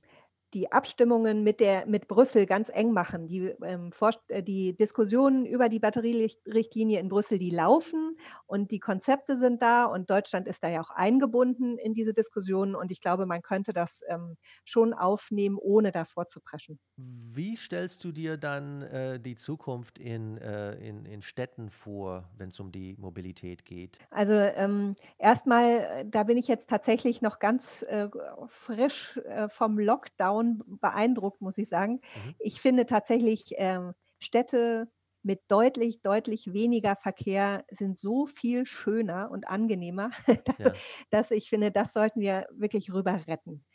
die 0.53 0.71
Abstimmungen 0.71 1.43
mit 1.43 1.59
der 1.59 1.85
mit 1.87 2.07
Brüssel 2.07 2.45
ganz 2.45 2.69
eng 2.69 2.91
machen. 2.91 3.27
Die, 3.27 3.53
ähm, 3.63 3.91
äh, 4.27 4.43
die 4.43 4.75
Diskussionen 4.75 5.45
über 5.45 5.69
die 5.69 5.79
Batterierichtlinie 5.79 6.99
in 6.99 7.09
Brüssel, 7.09 7.39
die 7.39 7.49
laufen 7.51 8.17
und 8.47 8.71
die 8.71 8.79
Konzepte 8.79 9.37
sind 9.37 9.61
da 9.61 9.85
und 9.85 10.09
Deutschland 10.09 10.47
ist 10.47 10.63
da 10.63 10.69
ja 10.69 10.81
auch 10.81 10.89
eingebunden 10.91 11.77
in 11.77 11.93
diese 11.93 12.13
Diskussionen 12.13 12.75
und 12.75 12.91
ich 12.91 13.01
glaube, 13.01 13.25
man 13.25 13.41
könnte 13.41 13.73
das, 13.73 14.01
ähm, 14.07 14.37
schon 14.63 14.93
aufnehmen, 14.93 15.57
ohne 15.59 15.91
da 15.91 16.05
vorzupreschen. 16.05 16.79
Wie 16.97 17.55
stellst 17.57 18.03
du 18.03 18.11
dir 18.11 18.37
dann 18.37 18.81
äh, 18.81 19.19
die 19.19 19.35
Zukunft 19.35 19.97
in, 19.99 20.37
äh, 20.37 20.75
in, 20.75 21.05
in 21.05 21.21
Städten 21.21 21.69
vor, 21.69 22.29
wenn 22.37 22.49
es 22.49 22.59
um 22.59 22.71
die 22.71 22.95
Mobilität 22.97 23.65
geht? 23.65 24.01
Also, 24.13 24.33
ähm, 24.33 24.95
erst 25.19 25.47
äh, 25.47 26.03
da 26.05 26.23
bin 26.23 26.37
ich 26.37 26.47
jetzt 26.47 26.69
tatsächlich 26.69 27.21
noch 27.21 27.39
ganz, 27.39 27.81
äh, 27.83 28.09
frisch, 28.47 29.17
äh, 29.17 29.47
vom 29.47 29.79
Lockdown 29.79 30.40
beeindruckt, 30.65 31.41
muss 31.41 31.57
ich 31.57 31.69
sagen. 31.69 32.01
Mhm. 32.15 32.35
Ich 32.39 32.61
finde 32.61 32.85
tatsächlich, 32.85 33.53
ähm, 33.57 33.93
Städte 34.19 34.91
mit 35.23 35.41
deutlich, 35.49 36.01
deutlich 36.01 36.53
weniger 36.53 36.95
Verkehr 36.95 37.65
sind 37.71 37.99
so 37.99 38.25
viel 38.25 38.65
schöner 38.65 39.29
und 39.31 39.47
angenehmer, 39.47 40.11
Ja. 40.57 40.81
dass 41.11 41.31
ich 41.31 41.49
finde, 41.49 41.71
das 41.71 41.93
sollten 41.93 42.21
wir 42.21 42.47
wirklich 42.51 42.91
rüber 42.93 43.21
retten, 43.27 43.65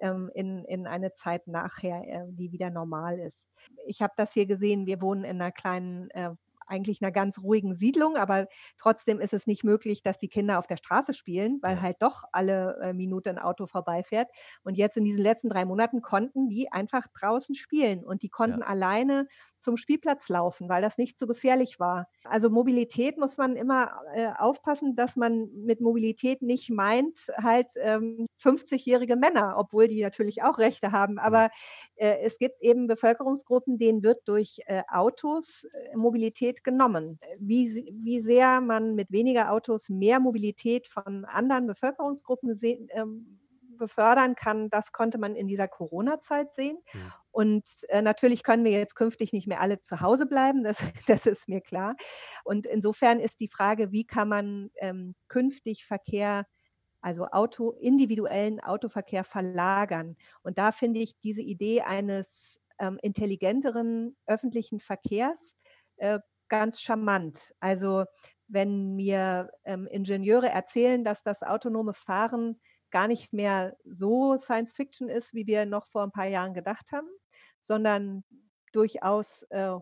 ähm, 0.00 0.30
in 0.34 0.64
in 0.64 0.86
eine 0.86 1.12
Zeit 1.12 1.46
nachher, 1.46 2.02
äh, 2.06 2.24
die 2.28 2.52
wieder 2.52 2.70
normal 2.70 3.18
ist. 3.20 3.50
Ich 3.86 4.02
habe 4.02 4.14
das 4.16 4.32
hier 4.32 4.46
gesehen, 4.46 4.86
wir 4.86 5.00
wohnen 5.00 5.24
in 5.24 5.38
'ner 5.38 5.52
kleinen, 5.52 6.10
äh, 6.10 6.30
eigentlich 6.66 7.02
einer 7.02 7.12
ganz 7.12 7.40
ruhigen 7.42 7.74
Siedlung, 7.74 8.16
aber 8.16 8.46
trotzdem 8.78 9.20
ist 9.20 9.34
es 9.34 9.46
nicht 9.46 9.64
möglich, 9.64 10.02
dass 10.02 10.18
die 10.18 10.28
Kinder 10.28 10.58
auf 10.58 10.66
der 10.66 10.76
Straße 10.76 11.14
spielen, 11.14 11.58
weil 11.62 11.80
Ja. 11.80 11.80
halt 11.80 11.96
doch 12.00 12.24
alle 12.32 12.78
äh, 12.82 12.92
Minute 12.92 13.30
ein 13.30 13.38
Auto 13.38 13.66
vorbeifährt. 13.66 14.28
Und 14.62 14.76
jetzt 14.76 14.96
in 14.96 15.04
diesen 15.04 15.22
letzten 15.22 15.48
3 15.50 15.64
Monaten 15.64 16.02
konnten 16.02 16.48
die 16.48 16.70
einfach 16.72 17.06
draußen 17.18 17.54
spielen 17.54 18.04
und 18.04 18.22
die 18.22 18.28
Ja. 18.44 18.56
konnten 18.56 18.62
alleine 18.62 19.26
zum 19.60 19.76
Spielplatz 19.76 20.28
laufen, 20.28 20.68
weil 20.68 20.82
das 20.82 20.96
nicht 20.98 21.18
so 21.18 21.26
gefährlich 21.26 21.80
war. 21.80 22.08
Also 22.24 22.50
Mobilität 22.50 23.18
muss 23.18 23.36
man 23.36 23.56
immer 23.56 24.00
äh, 24.14 24.28
aufpassen, 24.38 24.94
dass 24.94 25.16
man 25.16 25.48
mit 25.64 25.80
Mobilität 25.80 26.40
nicht 26.42 26.70
meint, 26.70 27.32
halt 27.36 27.72
ähm, 27.80 28.26
50-jährige 28.36 29.16
Männer, 29.16 29.56
obwohl 29.58 29.88
die 29.88 30.02
natürlich 30.02 30.42
auch 30.44 30.58
Rechte 30.58 30.92
haben. 30.92 31.18
Aber 31.18 31.50
äh, 31.96 32.18
es 32.22 32.38
gibt 32.38 32.60
eben 32.62 32.86
Bevölkerungsgruppen, 32.86 33.78
denen 33.78 34.02
wird 34.02 34.28
durch 34.28 34.60
äh, 34.66 34.82
Autos 34.88 35.64
äh, 35.64 35.96
Mobilität 36.56 36.64
genommen. 36.64 37.18
Wie, 37.38 37.92
wie 38.02 38.20
sehr 38.20 38.60
man 38.60 38.94
mit 38.94 39.10
weniger 39.10 39.52
Autos 39.52 39.88
mehr 39.88 40.20
Mobilität 40.20 40.88
von 40.88 41.24
anderen 41.24 41.66
Bevölkerungsgruppen 41.66 42.54
se- 42.54 42.86
ähm, 42.90 43.40
befördern 43.78 44.34
kann, 44.34 44.70
das 44.70 44.92
konnte 44.92 45.18
man 45.18 45.36
in 45.36 45.48
dieser 45.48 45.68
Corona-Zeit 45.68 46.54
sehen. 46.54 46.78
Mhm. 46.94 47.12
Und 47.30 47.64
äh, 47.88 48.00
natürlich 48.00 48.42
können 48.42 48.64
wir 48.64 48.72
jetzt 48.72 48.94
künftig 48.94 49.34
nicht 49.34 49.46
mehr 49.46 49.60
alle 49.60 49.80
zu 49.80 50.00
Hause 50.00 50.24
bleiben, 50.24 50.64
das, 50.64 50.78
das 51.06 51.26
ist 51.26 51.46
mir 51.48 51.60
klar. 51.60 51.94
Und 52.44 52.66
insofern 52.66 53.20
ist 53.20 53.40
die 53.40 53.48
Frage, 53.48 53.92
wie 53.92 54.04
kann 54.04 54.28
man 54.28 54.70
ähm, 54.76 55.14
künftig 55.28 55.84
Verkehr, 55.84 56.46
also 57.02 57.26
Auto, 57.26 57.72
individuellen 57.72 58.60
Autoverkehr 58.60 59.24
verlagern. 59.24 60.16
Und 60.42 60.56
da 60.56 60.72
finde 60.72 61.00
ich 61.00 61.18
diese 61.20 61.42
Idee 61.42 61.82
eines 61.82 62.62
ähm, 62.78 62.98
intelligenteren 63.02 64.16
öffentlichen 64.26 64.80
Verkehrs 64.80 65.54
äh, 65.96 66.18
ganz 66.48 66.80
charmant. 66.80 67.54
Also 67.60 68.04
wenn 68.48 68.94
mir 68.94 69.50
ähm, 69.64 69.86
Ingenieure 69.86 70.48
erzählen, 70.48 71.04
dass 71.04 71.22
das 71.22 71.42
autonome 71.42 71.94
Fahren 71.94 72.60
gar 72.90 73.08
nicht 73.08 73.32
mehr 73.32 73.76
so 73.84 74.36
Science 74.36 74.72
Fiction 74.72 75.08
ist, 75.08 75.34
wie 75.34 75.46
wir 75.46 75.66
noch 75.66 75.86
vor 75.86 76.02
ein 76.02 76.12
paar 76.12 76.28
Jahren 76.28 76.54
gedacht 76.54 76.92
haben, 76.92 77.08
sondern 77.60 78.24
durchaus 78.72 79.42
äh, 79.50 79.74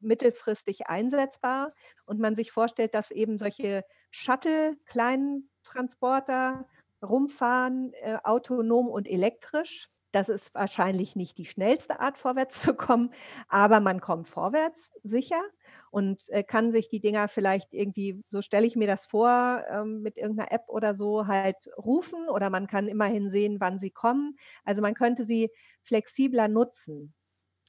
mittelfristig 0.00 0.86
einsetzbar 0.86 1.74
und 2.06 2.20
man 2.20 2.36
sich 2.36 2.52
vorstellt, 2.52 2.94
dass 2.94 3.10
eben 3.10 3.38
solche 3.38 3.84
Shuttle, 4.10 4.76
kleinen 4.86 5.50
Transporter 5.64 6.66
rumfahren, 7.02 7.92
äh, 7.94 8.18
autonom 8.22 8.88
und 8.88 9.08
elektrisch. 9.08 9.90
Das 10.12 10.28
ist 10.28 10.54
wahrscheinlich 10.54 11.14
nicht 11.14 11.38
die 11.38 11.44
schnellste 11.46 12.00
Art, 12.00 12.18
vorwärts 12.18 12.60
zu 12.62 12.74
kommen, 12.74 13.12
aber 13.48 13.78
man 13.80 14.00
kommt 14.00 14.28
vorwärts 14.28 14.92
sicher 15.04 15.40
und 15.92 16.28
äh, 16.30 16.42
kann 16.42 16.72
sich 16.72 16.88
die 16.88 17.00
Dinger 17.00 17.28
vielleicht 17.28 17.72
irgendwie, 17.72 18.24
so 18.28 18.42
stelle 18.42 18.66
ich 18.66 18.74
mir 18.74 18.88
das 18.88 19.06
vor, 19.06 19.64
ähm, 19.70 20.02
mit 20.02 20.16
irgendeiner 20.16 20.50
App 20.50 20.64
oder 20.68 20.94
so 20.94 21.28
halt 21.28 21.68
rufen 21.76 22.28
oder 22.28 22.50
man 22.50 22.66
kann 22.66 22.88
immerhin 22.88 23.30
sehen, 23.30 23.58
wann 23.60 23.78
sie 23.78 23.90
kommen. 23.90 24.36
Also 24.64 24.82
man 24.82 24.94
könnte 24.94 25.24
sie 25.24 25.50
flexibler 25.84 26.48
nutzen. 26.48 27.14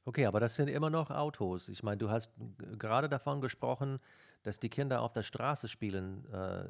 Okay, 0.04 0.26
aber 0.26 0.40
das 0.40 0.56
sind 0.56 0.68
immer 0.68 0.90
noch 0.90 1.10
Autos. 1.10 1.68
Ich 1.68 1.82
meine, 1.84 1.98
du 1.98 2.10
hast 2.10 2.32
gerade 2.58 3.08
davon 3.08 3.40
gesprochen, 3.40 4.00
dass 4.42 4.58
die 4.58 4.68
Kinder 4.68 5.00
auf 5.00 5.12
der 5.12 5.22
Straße 5.22 5.68
spielen 5.68 6.26
äh, 6.32 6.64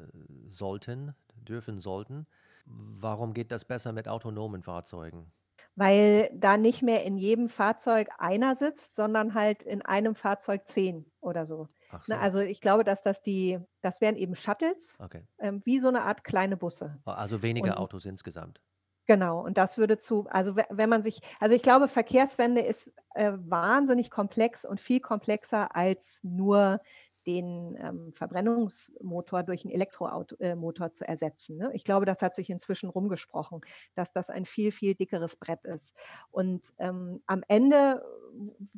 sollten, 0.47 1.15
dürfen 1.35 1.79
sollten. 1.79 2.27
Warum 2.65 3.33
geht 3.33 3.51
das 3.51 3.65
besser 3.65 3.91
mit 3.91 4.07
autonomen 4.07 4.61
Fahrzeugen? 4.61 5.31
Weil 5.75 6.29
da 6.33 6.57
nicht 6.57 6.81
mehr 6.83 7.03
in 7.03 7.17
jedem 7.17 7.49
Fahrzeug 7.49 8.09
einer 8.19 8.55
sitzt, 8.55 8.95
sondern 8.95 9.33
halt 9.33 9.63
in 9.63 9.81
einem 9.81 10.15
Fahrzeug 10.15 10.67
zehn 10.67 11.11
oder 11.19 11.45
so. 11.45 11.67
Ach 11.87 12.03
Ne, 12.05 12.19
so, 12.19 12.19
also 12.19 12.39
ich 12.39 12.61
glaube, 12.61 12.83
dass 12.83 13.01
das 13.01 13.21
die, 13.21 13.59
das 13.81 14.01
wären 14.01 14.15
eben 14.17 14.35
Shuttles, 14.35 14.99
okay. 14.99 15.23
ähm, 15.39 15.61
wie 15.65 15.79
so 15.79 15.87
eine 15.87 16.03
Art 16.03 16.23
kleine 16.23 16.57
Busse. 16.57 16.99
Also 17.05 17.41
weniger 17.41 17.77
Und 17.77 17.79
Autos 17.79 18.05
insgesamt. 18.05 18.61
genau, 19.05 19.41
und 19.43 19.57
das 19.57 19.77
würde 19.77 19.97
zu, 19.97 20.27
also 20.29 20.55
we- 20.55 20.65
wenn 20.69 20.89
man 20.89 21.01
sich, 21.01 21.19
also 21.39 21.55
ich 21.55 21.61
glaube, 21.63 21.87
Verkehrswende 21.87 22.61
ist 22.61 22.91
äh, 23.15 23.33
wahnsinnig 23.35 24.09
komplex 24.09 24.65
und 24.65 24.79
viel 24.81 24.99
komplexer 24.99 25.75
als 25.75 26.19
nur 26.23 26.81
den 27.27 27.75
ähm, 27.79 28.13
Verbrennungsmotor 28.13 29.43
durch 29.43 29.63
einen 29.65 29.73
Elektromotor 29.73 30.87
äh, 30.87 30.91
zu 30.93 31.07
ersetzen. 31.07 31.57
Ne? 31.57 31.71
Ich 31.73 31.83
glaube, 31.83 32.05
das 32.05 32.21
hat 32.21 32.35
sich 32.35 32.49
inzwischen 32.49 32.89
rumgesprochen, 32.89 33.61
dass 33.95 34.11
das 34.11 34.29
ein 34.29 34.45
viel, 34.45 34.71
viel 34.71 34.95
dickeres 34.95 35.35
Brett 35.35 35.63
ist. 35.65 35.95
Und 36.31 36.73
ähm, 36.79 37.21
am 37.27 37.43
Ende, 37.47 38.03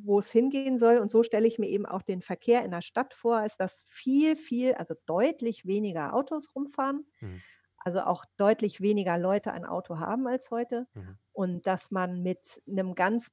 wo 0.02 0.18
es 0.18 0.30
hingehen 0.30 0.78
soll, 0.78 0.98
und 0.98 1.10
so 1.10 1.22
stelle 1.22 1.46
ich 1.46 1.58
mir 1.58 1.68
eben 1.68 1.86
auch 1.86 2.02
den 2.02 2.22
Verkehr 2.22 2.64
in 2.64 2.70
der 2.70 2.82
Stadt 2.82 3.14
vor, 3.14 3.44
ist, 3.44 3.58
dass 3.58 3.82
viel, 3.86 4.36
viel, 4.36 4.74
also 4.74 4.94
deutlich 5.06 5.66
weniger 5.66 6.14
Autos 6.14 6.54
rumfahren, 6.54 7.06
Mhm. 7.20 7.42
also 7.78 8.00
auch 8.02 8.24
deutlich 8.36 8.80
weniger 8.80 9.18
Leute 9.18 9.52
ein 9.52 9.64
Auto 9.64 9.98
haben 9.98 10.26
als 10.26 10.50
heute 10.50 10.86
Mhm. 10.94 11.16
und 11.32 11.66
dass 11.66 11.90
man 11.90 12.22
mit 12.22 12.62
einem 12.68 12.94
ganz 12.94 13.30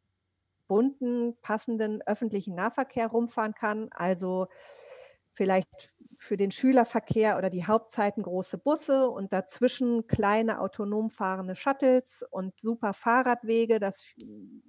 bunten, 0.67 1.37
passenden 1.41 2.01
öffentlichen 2.03 2.55
Nahverkehr 2.55 3.07
rumfahren 3.07 3.53
kann. 3.53 3.89
Also 3.91 4.47
vielleicht 5.33 5.67
für 6.17 6.37
den 6.37 6.51
Schülerverkehr 6.51 7.37
oder 7.37 7.49
die 7.49 7.65
Hauptzeiten 7.65 8.23
große 8.23 8.57
Busse 8.57 9.09
und 9.09 9.33
dazwischen 9.33 10.07
kleine 10.07 10.61
autonom 10.61 11.09
fahrende 11.09 11.55
Shuttles 11.55 12.23
und 12.29 12.59
super 12.59 12.93
Fahrradwege, 12.93 13.79
dass 13.79 14.05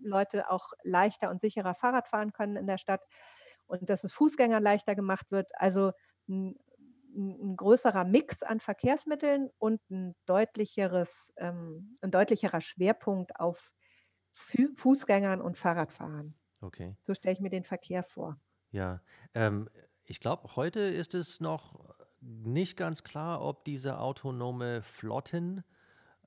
Leute 0.03 0.51
auch 0.51 0.73
leichter 0.83 1.31
und 1.31 1.41
sicherer 1.41 1.75
Fahrrad 1.75 2.09
fahren 2.09 2.33
können 2.33 2.57
in 2.57 2.67
der 2.67 2.79
Stadt 2.79 3.03
und 3.67 3.89
dass 3.89 4.05
es 4.05 4.13
Fußgängern 4.13 4.63
leichter 4.63 4.95
gemacht 4.95 5.31
wird. 5.31 5.49
Also 5.55 5.93
ein, 6.29 6.57
ein 7.15 7.57
größerer 7.57 8.05
Mix 8.05 8.43
an 8.43 8.61
Verkehrsmitteln 8.61 9.51
und 9.59 9.81
ein 9.91 10.17
deutlicheres, 10.27 11.33
ähm, 11.37 11.99
ein 12.01 12.11
deutlicherer 12.11 12.61
Schwerpunkt 12.61 13.39
auf 13.39 13.71
Fußgängern 14.33 15.41
und 15.41 15.59
Fahrradfahrern. 15.59 16.35
Okay. 16.63 16.97
So 17.07 17.15
stelle 17.15 17.35
ich 17.35 17.41
mir 17.41 17.51
den 17.51 17.65
Verkehr 17.65 18.03
vor. 18.03 18.41
Ja, 18.73 19.03
ähm, 19.35 19.69
ich 20.07 20.21
glaube, 20.21 20.57
heute 20.57 20.81
ist 20.81 21.15
es 21.15 21.41
noch 21.41 21.79
nicht 22.21 22.77
ganz 22.77 23.03
klar, 23.05 23.43
ob 23.43 23.65
diese 23.65 23.99
autonome 23.99 24.83
Flotten 24.83 25.65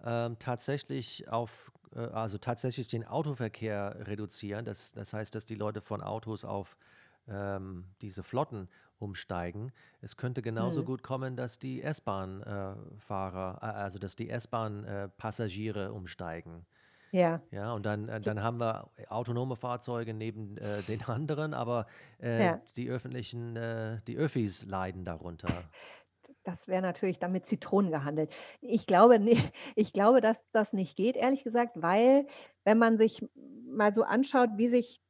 ähm, 0.04 0.38
tatsächlich 0.40 1.28
auf, 1.30 1.72
äh, 1.96 2.00
also 2.00 2.38
tatsächlich 2.38 2.88
den 2.88 3.06
Autoverkehr 3.06 4.08
reduzieren. 4.08 4.66
Das, 4.66 4.94
das 4.94 5.14
heißt, 5.14 5.34
dass 5.34 5.46
die 5.46 5.56
Leute 5.56 5.82
von 5.82 6.02
Autos 6.02 6.46
auf 6.46 6.78
ähm, 7.28 7.86
diese 8.02 8.24
Flotten 8.24 8.70
umsteigen. 9.00 9.72
Es 10.02 10.18
könnte 10.18 10.42
genauso 10.42 10.82
Hm. 10.82 10.86
gut 10.86 11.04
kommen, 11.04 11.36
dass 11.36 11.60
die 11.60 11.82
S-Bahn-Fahrer, 11.82 13.60
äh, 13.62 13.66
also 13.66 14.00
dass 14.00 14.16
die 14.16 14.30
S-Bahn-Passagiere 14.30 15.92
umsteigen. 15.94 16.66
Ja, 17.18 17.42
Ja, 17.50 17.74
und 17.74 17.86
dann, 17.86 18.10
äh, 18.10 18.22
dann 18.22 18.44
haben 18.44 18.60
wir 18.60 18.92
autonome 19.10 19.56
Fahrzeuge 19.56 20.14
neben 20.14 20.58
äh, 20.58 20.84
den 20.84 21.02
anderen, 21.08 21.56
aber 21.56 21.88
äh, 22.22 22.46
ja. 22.46 22.62
die 22.76 22.90
öffentlichen, 22.90 23.56
äh, 23.56 24.02
die 24.06 24.18
Öffis 24.18 24.66
leiden 24.68 25.04
darunter. 25.04 25.50
Das 26.44 26.68
wäre 26.68 26.84
natürlich 26.84 27.18
dann 27.18 27.32
mit 27.32 27.48
Zitronen 27.48 27.92
gehandelt. 27.92 28.32
Ich 28.62 28.86
glaube, 28.86 29.20
ich 29.76 29.94
glaube, 29.94 30.22
dass 30.22 30.44
das 30.52 30.74
nicht 30.74 30.96
geht, 30.96 31.16
ehrlich 31.16 31.44
gesagt, 31.44 31.82
weil 31.82 32.28
wenn 32.64 32.78
man 32.78 33.00
sich 33.00 33.26
mal 33.68 33.94
so 33.94 34.04
anschaut, 34.04 34.52
wie 34.58 34.70
sich 34.70 35.02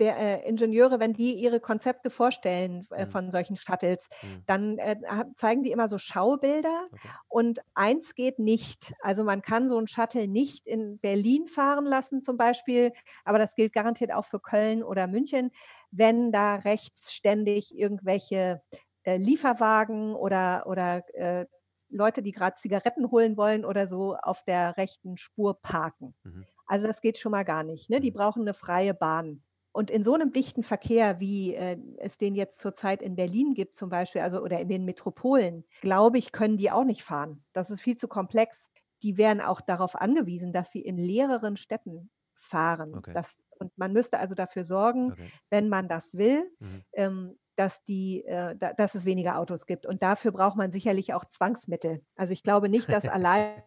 der 0.00 0.16
äh, 0.44 0.48
Ingenieure, 0.48 1.00
wenn 1.00 1.12
die 1.12 1.34
ihre 1.34 1.60
Konzepte 1.60 2.10
vorstellen 2.10 2.86
äh, 2.90 3.06
Hm, 3.06 3.08
von 3.08 3.30
solchen 3.30 3.56
Shuttles, 3.56 4.08
hm, 4.22 4.38
dann 4.46 4.78
äh, 4.78 4.96
zeigen 5.34 5.62
die 5.62 5.70
immer 5.72 5.88
so 5.88 5.98
Schaubilder 5.98 6.88
okay. 6.92 7.18
und 7.28 7.60
eins 7.74 8.14
geht 8.14 8.38
nicht. 8.38 8.94
Also 9.00 9.24
man 9.24 9.42
kann 9.42 9.68
so 9.68 9.76
einen 9.78 9.88
Shuttle 9.88 10.28
nicht 10.28 10.66
in 10.66 10.98
Berlin 10.98 11.48
fahren 11.48 11.84
lassen 11.86 12.22
zum 12.22 12.36
Beispiel, 12.36 12.92
aber 13.24 13.38
das 13.38 13.54
gilt 13.54 13.72
garantiert 13.72 14.12
auch 14.12 14.24
für 14.24 14.40
Köln 14.40 14.82
oder 14.82 15.06
München, 15.06 15.50
wenn 15.90 16.32
da 16.32 16.56
rechts 16.56 17.12
ständig 17.12 17.76
irgendwelche 17.76 18.62
äh, 19.04 19.16
Lieferwagen 19.16 20.14
oder, 20.14 20.64
oder 20.66 21.02
äh, 21.14 21.46
Leute, 21.90 22.22
die 22.22 22.32
gerade 22.32 22.56
Zigaretten 22.56 23.10
holen 23.10 23.36
wollen 23.36 23.64
oder 23.64 23.86
so, 23.88 24.14
auf 24.16 24.42
der 24.44 24.76
rechten 24.76 25.16
Spur 25.16 25.60
parken. 25.60 26.14
Mhm, 26.24 26.44
Also 26.66 26.86
das 26.86 27.00
geht 27.00 27.18
schon 27.18 27.32
mal 27.32 27.44
gar 27.44 27.62
nicht. 27.64 27.88
Ne? 27.90 28.00
Die 28.00 28.10
mhm, 28.10 28.12
brauchen 28.12 28.42
eine 28.42 28.54
freie 28.54 28.94
Bahn. 28.94 29.42
Und 29.78 29.92
in 29.92 30.02
so 30.02 30.12
einem 30.12 30.32
dichten 30.32 30.64
Verkehr, 30.64 31.20
wie 31.20 31.54
äh, 31.54 31.78
es 31.98 32.18
den 32.18 32.34
jetzt 32.34 32.58
zurzeit 32.58 33.00
in 33.00 33.14
Berlin 33.14 33.54
gibt 33.54 33.76
zum 33.76 33.90
Beispiel, 33.90 34.22
also 34.22 34.42
oder 34.42 34.58
in 34.58 34.68
den 34.68 34.84
Metropolen, 34.84 35.64
glaube 35.82 36.18
ich, 36.18 36.32
können 36.32 36.56
die 36.56 36.72
auch 36.72 36.82
nicht 36.82 37.04
fahren. 37.04 37.44
Das 37.52 37.70
ist 37.70 37.80
viel 37.80 37.96
zu 37.96 38.08
komplex. 38.08 38.72
Die 39.04 39.16
wären 39.16 39.40
auch 39.40 39.60
darauf 39.60 39.94
angewiesen, 39.94 40.52
dass 40.52 40.72
sie 40.72 40.80
in 40.80 40.98
leereren 40.98 41.56
Städten 41.56 42.10
fahren. 42.34 42.92
okay, 42.96 43.12
Das, 43.12 43.40
und 43.60 43.70
man 43.78 43.92
müsste 43.92 44.18
also 44.18 44.34
dafür 44.34 44.64
sorgen, 44.64 45.12
okay. 45.12 45.30
wenn 45.48 45.68
man 45.68 45.86
das 45.86 46.12
will, 46.14 46.50
Mhm, 46.58 46.82
ähm, 46.94 47.38
dass, 47.54 47.84
die, 47.84 48.24
äh, 48.24 48.56
da, 48.56 48.72
dass 48.72 48.96
es 48.96 49.04
weniger 49.04 49.38
Autos 49.38 49.66
gibt. 49.66 49.86
Und 49.86 50.02
dafür 50.02 50.32
braucht 50.32 50.56
man 50.56 50.72
sicherlich 50.72 51.14
auch 51.14 51.24
Zwangsmittel. 51.24 52.02
Also 52.16 52.32
ich 52.32 52.42
glaube 52.42 52.68
nicht, 52.68 52.90
dass 52.90 53.06
allein 53.08 53.62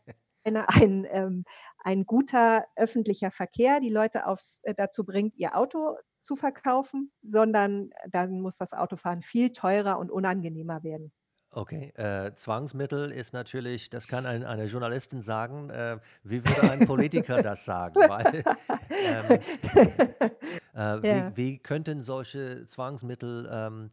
ein, 0.46 1.06
ähm, 1.10 1.46
ein 1.80 2.06
guter 2.06 2.66
öffentlicher 2.76 3.32
Verkehr 3.32 3.80
die 3.80 3.90
Leute 3.90 4.26
aufs, 4.28 4.60
äh, 4.64 4.74
dazu 4.76 5.04
bringt, 5.06 5.36
ihr 5.36 5.56
Auto 5.58 5.98
zu 6.22 6.36
verkaufen, 6.36 7.12
sondern 7.24 7.90
dann 8.10 8.42
muss 8.42 8.58
das 8.58 8.74
Autofahren 8.74 9.22
viel 9.24 9.52
teurer 9.54 9.98
und 10.00 10.12
unangenehmer 10.12 10.84
werden. 10.84 11.12
Okay, 11.54 11.92
äh, 11.96 12.34
Zwangsmittel 12.34 13.12
ist 13.12 13.34
natürlich, 13.34 13.90
das 13.90 14.08
kann 14.08 14.26
ein, 14.26 14.46
eine 14.46 14.66
Journalistin 14.66 15.22
sagen. 15.22 15.70
Äh, 15.70 16.00
wie 16.24 16.46
würde 16.46 16.70
ein 16.70 16.86
Politiker 16.86 17.42
das 17.44 17.66
sagen? 17.66 17.96
Weil, 18.08 18.44
ähm, 18.90 19.42
äh, 20.74 21.02
Ja. 21.02 21.34
wie, 21.34 21.36
wie 21.36 21.60
könnten 21.60 22.02
solche 22.02 22.66
Zwangsmittel 22.68 23.50
ähm, 23.52 23.92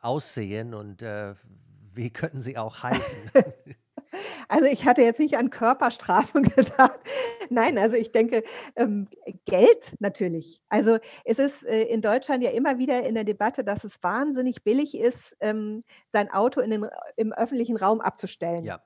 aussehen 0.00 0.74
und 0.74 1.00
äh, 1.00 1.34
wie 1.94 2.10
könnten 2.12 2.42
sie 2.42 2.58
auch 2.58 2.82
heißen? 2.82 3.30
Also, 4.48 4.66
ich 4.66 4.84
hatte 4.84 5.02
jetzt 5.02 5.20
nicht 5.20 5.36
an 5.36 5.50
Körperstrafen 5.50 6.42
gedacht. 6.56 6.98
Nein, 7.50 7.78
also 7.78 7.96
ich 7.96 8.12
denke, 8.12 8.44
ähm, 8.76 9.08
Geld 9.46 9.94
natürlich. 10.00 10.60
Also, 10.68 10.98
es 11.24 11.38
ist, 11.38 11.64
äh, 11.64 11.82
in 11.84 12.00
Deutschland 12.02 12.42
ja 12.42 12.50
immer 12.50 12.78
wieder 12.78 13.04
in 13.04 13.14
der 13.14 13.24
Debatte, 13.24 13.64
dass 13.64 13.84
es 13.84 14.02
wahnsinnig 14.02 14.64
billig 14.64 14.96
ist, 14.96 15.36
ähm, 15.40 15.84
sein 16.12 16.30
Auto 16.30 16.60
in 16.60 16.70
den 16.70 16.86
im 17.16 17.32
öffentlichen 17.32 17.76
Raum 17.76 18.00
abzustellen. 18.00 18.64
Ja, 18.64 18.80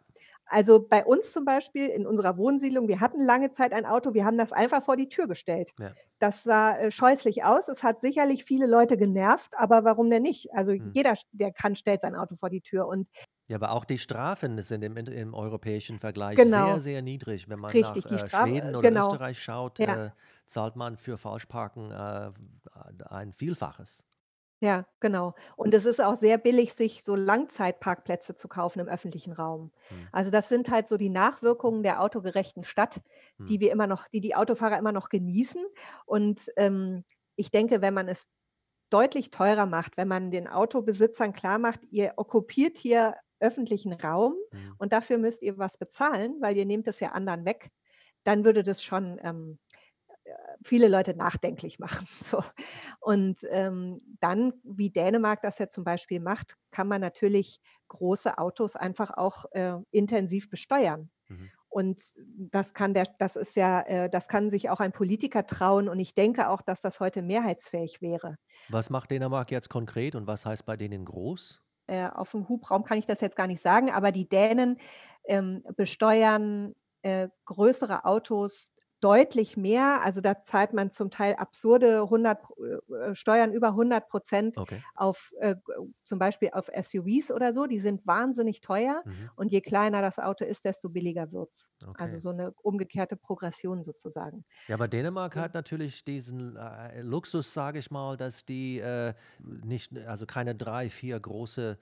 Also, 0.47 0.81
bei 0.87 1.05
uns 1.05 1.33
zum 1.33 1.45
Beispiel 1.45 1.89
in 1.89 2.07
unserer 2.07 2.37
Wohnsiedlung, 2.37 2.89
wir 2.89 3.01
hatten 3.01 3.23
lange 3.25 3.51
Zeit 3.53 3.73
ein 3.73 3.87
Auto, 3.87 4.13
wir 4.15 4.25
haben 4.25 4.39
das 4.39 4.53
einfach 4.53 4.85
vor 4.85 4.97
die 4.97 5.09
Tür 5.09 5.27
gestellt. 5.29 5.73
ja. 5.79 5.97
Das 6.19 6.43
sah, 6.45 6.77
äh, 6.79 6.91
scheußlich 6.93 7.45
aus. 7.45 7.69
Es 7.69 7.83
hat 7.83 8.01
sicherlich 8.01 8.45
viele 8.45 8.67
Leute 8.67 8.97
genervt, 8.97 9.53
aber 9.57 9.85
warum 9.85 10.11
denn 10.11 10.23
nicht? 10.23 10.53
Also, 10.55 10.73
Hm. 10.77 10.93
jeder, 10.93 11.15
der 11.33 11.53
kann, 11.53 11.75
stellt 11.77 12.03
sein 12.03 12.15
Auto 12.17 12.37
vor 12.37 12.51
die 12.51 12.61
Tür 12.61 12.87
und 12.87 13.09
Ja, 13.49 13.57
aber 13.57 13.73
auch 13.73 13.85
die 13.85 13.99
Strafen 13.99 14.61
sind 14.63 14.83
im, 14.83 14.97
im 14.97 15.35
europäischen 15.35 15.99
Vergleich 15.99 16.45
sehr, 16.45 16.81
genau, 16.81 16.81
sehr 16.81 17.03
niedrig. 17.03 17.49
Wenn 17.49 17.59
man 17.59 17.79
nach 17.79 17.99
richtig, 17.99 18.07
die 18.07 18.19
äh, 18.19 18.29
Strafe 18.29 18.59
Schweden 18.59 18.75
äh, 18.75 18.77
oder 18.77 18.91
genau, 18.91 18.93
Österreich 18.93 19.39
schaut, 19.41 19.81
ja. 19.81 20.01
äh, 20.07 20.11
zahlt 20.47 20.77
man 20.77 20.97
für 20.97 21.19
Falschparken 21.19 21.91
äh, 21.91 22.31
ein 23.11 23.33
Vielfaches. 23.33 24.07
Ja, 24.61 24.87
genau. 25.01 25.35
Und 25.57 25.75
es 25.75 25.87
ist 25.87 26.01
auch 26.01 26.15
sehr 26.15 26.39
billig, 26.39 26.73
sich 26.75 27.03
so 27.03 27.17
Langzeitparkplätze 27.17 28.37
zu 28.37 28.47
kaufen 28.47 28.79
im 28.79 28.87
öffentlichen 28.89 29.33
Raum. 29.33 29.73
Hm. 29.91 30.05
Also, 30.13 30.31
das 30.31 30.49
sind 30.49 30.71
halt 30.71 30.87
so 30.87 30.97
die 30.97 31.09
Nachwirkungen 31.09 31.83
der 31.83 32.01
autogerechten 32.01 32.63
Stadt, 32.63 33.01
Hm. 33.39 33.49
die 33.49 33.59
wir 33.59 33.73
immer 33.73 33.89
noch 33.89 34.07
die 34.09 34.21
die 34.21 34.37
Autofahrer 34.37 34.79
immer 34.79 34.93
noch 34.93 35.09
genießen. 35.09 35.65
Und, 36.07 36.49
ähm, 36.57 37.05
ich 37.35 37.51
denke, 37.51 37.81
wenn 37.81 37.95
man 37.95 38.07
es 38.09 38.29
deutlich 38.91 39.31
teurer 39.31 39.67
macht, 39.67 39.97
wenn 39.97 40.09
man 40.09 40.31
den 40.31 40.49
Autobesitzern 40.49 41.33
klarmacht: 41.33 41.81
„Ihr 41.91 42.15
okkupiert 42.17 42.79
hier 42.79 43.17
öffentlichen 43.43 43.93
Raum 43.95 44.37
Hm. 44.53 44.73
und 44.79 44.93
dafür 44.95 45.19
müsst 45.19 45.43
ihr 45.43 45.59
was 45.59 45.79
bezahlen, 45.79 46.37
weil 46.41 46.57
ihr 46.57 46.67
nehmt 46.67 46.89
es 46.89 47.01
ja 47.01 47.13
anderen 47.13 47.45
weg“, 47.47 47.71
dann 48.25 48.45
würde 48.45 48.63
das 48.63 48.83
schon, 48.85 49.19
ähm, 49.23 49.59
viele 50.65 50.89
Leute 50.89 51.15
nachdenklich 51.15 51.79
machen, 51.79 52.07
so. 52.21 52.43
Und, 53.01 53.39
ähm, 53.51 54.01
dann, 54.21 54.55
wie 54.65 54.91
Dänemark 54.91 55.43
das 55.43 55.59
ja 55.59 55.69
zum 55.69 55.85
Beispiel 55.85 56.21
macht, 56.21 56.57
kann 56.71 56.89
man 56.89 57.01
natürlich 57.01 57.61
große 57.89 58.39
Autos 58.39 58.77
einfach 58.77 59.11
auch, 59.17 59.47
äh, 59.53 59.75
intensiv 59.91 60.51
besteuern. 60.51 61.11
Mhm. 61.29 61.53
Und 61.69 62.13
das 62.17 62.75
kann 62.75 62.95
der 62.95 63.07
das 63.19 63.37
ist 63.37 63.57
ja 63.57 63.81
äh, 63.83 64.11
das 64.11 64.29
kann 64.29 64.51
sich 64.51 64.71
auch 64.71 64.81
ein 64.81 64.93
Politiker 64.93 65.47
trauen 65.47 65.89
und 65.89 66.01
ich 66.01 66.15
denke 66.15 66.49
auch, 66.51 66.63
dass 66.63 66.83
das 66.83 67.01
heute 67.01 67.23
mehrheitsfähig 67.23 68.03
wäre. 68.03 68.37
Was 68.67 68.91
macht 68.91 69.13
Dänemark 69.13 69.53
jetzt 69.53 69.69
konkret 69.69 70.17
und 70.17 70.27
was 70.27 70.45
heißt 70.47 70.67
bei 70.67 70.77
denen 70.77 71.05
groß? 71.05 71.62
Äh, 71.89 72.07
auf'm 72.09 72.49
Hubraum 72.49 72.85
kann 72.85 72.99
ich 72.99 73.07
das 73.07 73.21
jetzt 73.21 73.37
gar 73.37 73.47
nicht 73.47 73.63
sagen, 73.63 73.91
aber 73.91 74.13
die 74.13 74.29
Dänen, 74.29 74.79
ähm, 75.25 75.63
besteuern, 75.77 76.75
äh, 77.03 77.29
größere 77.47 78.05
Autos 78.05 78.72
deutlich 79.03 79.57
mehr. 79.59 80.03
Also, 80.03 80.21
da 80.23 80.43
zahlt 80.43 80.73
man 80.75 80.91
zum 80.93 81.11
Teil 81.11 81.35
absurde 81.37 82.09
100 82.11 82.41
äh, 82.91 82.95
äh, 83.11 83.15
Steuern 83.15 83.53
über 83.53 83.75
100 83.75 84.07
Okay. 84.57 84.83
auf, 84.95 85.33
äh, 85.41 85.57
zum 86.05 86.19
Beispiel 86.19 86.51
auf 86.53 86.69
SUVs 86.69 87.31
oder 87.33 87.53
so. 87.53 87.67
Die 87.67 87.81
sind 87.81 88.07
wahnsinnig 88.07 88.61
teuer 88.63 89.05
Mhm. 89.05 89.31
und 89.37 89.49
je 89.53 89.61
kleiner 89.61 90.03
das 90.03 90.19
Auto 90.19 90.45
ist, 90.45 90.65
desto 90.65 90.89
billiger 90.91 91.33
wird's. 91.33 91.73
Also, 91.95 92.17
Okay. 92.17 92.21
so 92.21 92.33
'ne 92.33 92.53
umgekehrte 92.63 93.17
Progression 93.17 93.85
sozusagen. 93.85 94.45
Ja, 94.69 94.77
aber 94.77 94.87
Dänemark 94.87 95.35
Ja. 95.35 95.43
hat 95.43 95.55
natürlich 95.55 96.05
diesen 96.05 96.57
äh, 96.57 97.03
Luxus, 97.03 97.53
sage 97.53 97.81
ich 97.81 97.91
mal, 97.91 98.17
dass 98.17 98.45
die 98.45 98.79
äh, 98.79 99.13
nicht, 99.41 99.97
also 100.07 100.25
keine 100.25 100.55
drei, 100.55 100.89
vier 100.89 101.19
große, 101.19 101.79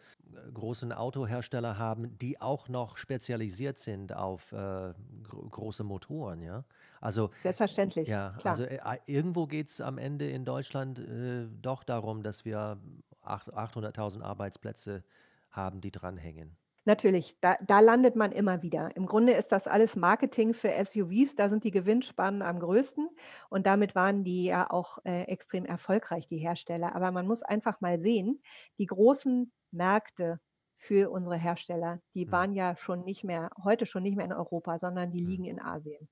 großen 0.55 0.93
Autohersteller 0.93 1.79
haben, 1.79 2.16
die 2.19 2.40
auch 2.40 2.69
noch 2.69 2.97
spezialisiert 2.97 3.79
sind 3.79 4.14
auf 4.14 4.53
äh, 4.53 4.95
gro 5.23 5.49
große 5.51 5.85
Motoren, 5.85 6.43
ja. 6.43 6.64
Also 7.01 7.31
Selbstverständlich, 7.43 8.16
ja, 8.16 8.38
klar. 8.38 8.47
also 8.47 8.64
äh, 8.64 8.81
irgendwo 9.07 9.47
geht 9.47 9.69
es 9.71 9.81
am 9.81 9.99
Ende 9.99 10.31
in 10.31 10.45
Deutschland 10.45 10.99
äh, 10.99 11.47
doch 11.51 11.85
darum, 11.85 12.23
dass 12.23 12.45
wir 12.45 12.81
acht- 13.23 13.53
800.000 13.53 14.23
Arbeitsplätze 14.23 15.05
haben, 15.51 15.81
die 15.81 15.90
dranhängen. 15.90 16.57
Natürlich, 16.87 17.37
da 17.43 17.57
da 17.61 17.81
landet 17.81 18.16
man 18.16 18.33
immer 18.33 18.62
wieder. 18.62 18.97
Im 18.97 19.05
Grunde 19.07 19.35
ist 19.35 19.53
das 19.53 19.66
alles 19.66 19.97
Marketing 19.97 20.55
für 20.55 20.73
SUVs, 20.73 21.35
da 21.37 21.51
sind 21.51 21.62
die 21.64 21.71
Gewinnspannen 21.71 22.40
am 22.40 22.59
größten 22.59 23.11
und 23.51 23.66
damit 23.66 23.95
waren 23.95 24.25
die 24.25 24.45
ja 24.47 24.71
auch, 24.71 24.99
äh, 25.05 25.25
extrem 25.25 25.66
erfolgreich, 25.66 26.27
die 26.27 26.38
Hersteller. 26.38 26.95
Aber 26.97 27.11
man 27.12 27.27
muss 27.27 27.43
einfach 27.43 27.83
mal 27.83 28.01
sehen, 28.01 28.40
die 28.79 28.87
großen 28.87 29.53
Märkte 29.73 30.41
für 30.77 31.11
unsere 31.11 31.37
Hersteller, 31.37 32.01
die 32.15 32.31
waren 32.33 32.53
ja 32.55 32.77
schon 32.77 33.05
nicht 33.05 33.25
mehr 33.25 33.51
heute 33.65 33.87
schon 33.87 34.03
nicht 34.03 34.17
mehr 34.17 34.25
in 34.27 34.33
Europa, 34.33 34.79
sondern 34.79 35.11
die 35.13 35.21
liegen 35.25 35.45
in 35.45 35.61
Asien. 35.61 36.09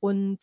Und, 0.00 0.38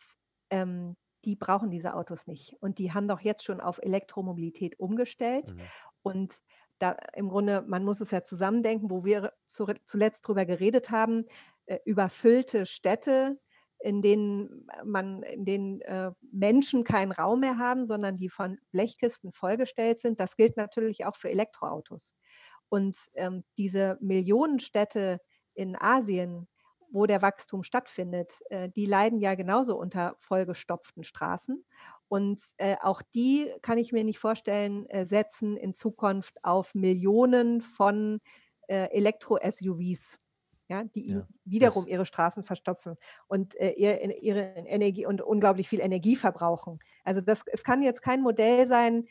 ähm, 0.50 0.96
die 1.24 1.34
brauchen 1.36 1.70
diese 1.70 1.94
Autos 1.94 2.26
nicht. 2.28 2.54
Und 2.60 2.78
die 2.78 2.92
haben 2.92 3.08
doch 3.08 3.20
jetzt 3.20 3.44
schon 3.44 3.60
auf 3.60 3.78
Elektromobilität 3.82 4.78
umgestellt. 4.78 5.54
hm, 5.54 5.68
Und 6.02 6.38
da 6.78 6.92
im 7.14 7.28
Grunde 7.28 7.62
man 7.62 7.84
muss 7.84 8.00
es 8.00 8.10
ja 8.12 8.22
zusammendenken, 8.22 8.90
wo 8.90 9.04
wir 9.04 9.32
zure 9.46 9.76
zuletzt 9.86 10.26
drüber 10.28 10.44
geredet 10.46 10.90
haben, 10.90 11.24
äh, 11.66 11.78
überfüllte 11.84 12.64
Städte, 12.66 13.40
in 13.80 14.02
denen 14.02 14.66
man 14.84 15.22
in 15.22 15.44
denen, 15.44 15.80
äh, 15.82 16.12
Menschen 16.32 16.84
keinen 16.84 17.12
Raum 17.12 17.40
mehr 17.40 17.58
haben, 17.58 17.86
sondern 17.86 18.16
die 18.16 18.28
von 18.30 18.58
Blechkisten 18.72 19.32
vollgestellt 19.32 19.98
sind. 19.98 20.20
Das 20.20 20.36
gilt 20.36 20.56
natürlich 20.56 21.04
auch 21.06 21.16
für 21.16 21.30
Elektroautos. 21.30 22.14
Und, 22.68 22.96
ähm, 23.14 23.44
diese 23.58 23.98
Millionenstädte 24.00 25.20
in 25.54 25.76
Asien, 25.76 26.48
wo 26.90 27.06
der 27.06 27.22
Wachstum 27.22 27.62
stattfindet, 27.62 28.32
äh, 28.50 28.68
die 28.74 28.86
leiden 28.86 29.18
ja 29.20 29.34
genauso 29.34 29.76
unter 29.78 30.14
vollgestopften 30.18 31.04
Straßen. 31.04 31.64
Und, 32.08 32.40
äh, 32.58 32.76
auch 32.82 33.02
die, 33.14 33.52
kann 33.62 33.78
ich 33.78 33.92
mir 33.92 34.04
nicht 34.04 34.18
vorstellen, 34.18 34.86
äh, 34.88 35.06
setzen 35.06 35.56
in 35.56 35.74
Zukunft 35.74 36.42
auf 36.44 36.74
Millionen 36.74 37.60
von, 37.60 38.20
äh, 38.68 38.88
Elektro-SUVs, 38.90 40.18
ja, 40.68 40.84
die 40.84 41.10
ja, 41.10 41.26
wiederum 41.44 41.86
ihre 41.86 42.06
Straßen 42.06 42.44
verstopfen 42.44 42.96
und, 43.28 43.54
äh, 43.56 43.70
ihr 43.72 44.22
ihre 44.22 44.40
Energie 44.66 45.06
und 45.06 45.22
unglaublich 45.22 45.68
viel 45.68 45.80
Energie 45.80 46.16
verbrauchen. 46.16 46.80
Also, 47.04 47.20
das 47.20 47.42
es 47.46 47.62
kann 47.64 47.82
jetzt 47.82 48.02
kein 48.02 48.20
Modell 48.22 48.66
sein, 48.66 49.06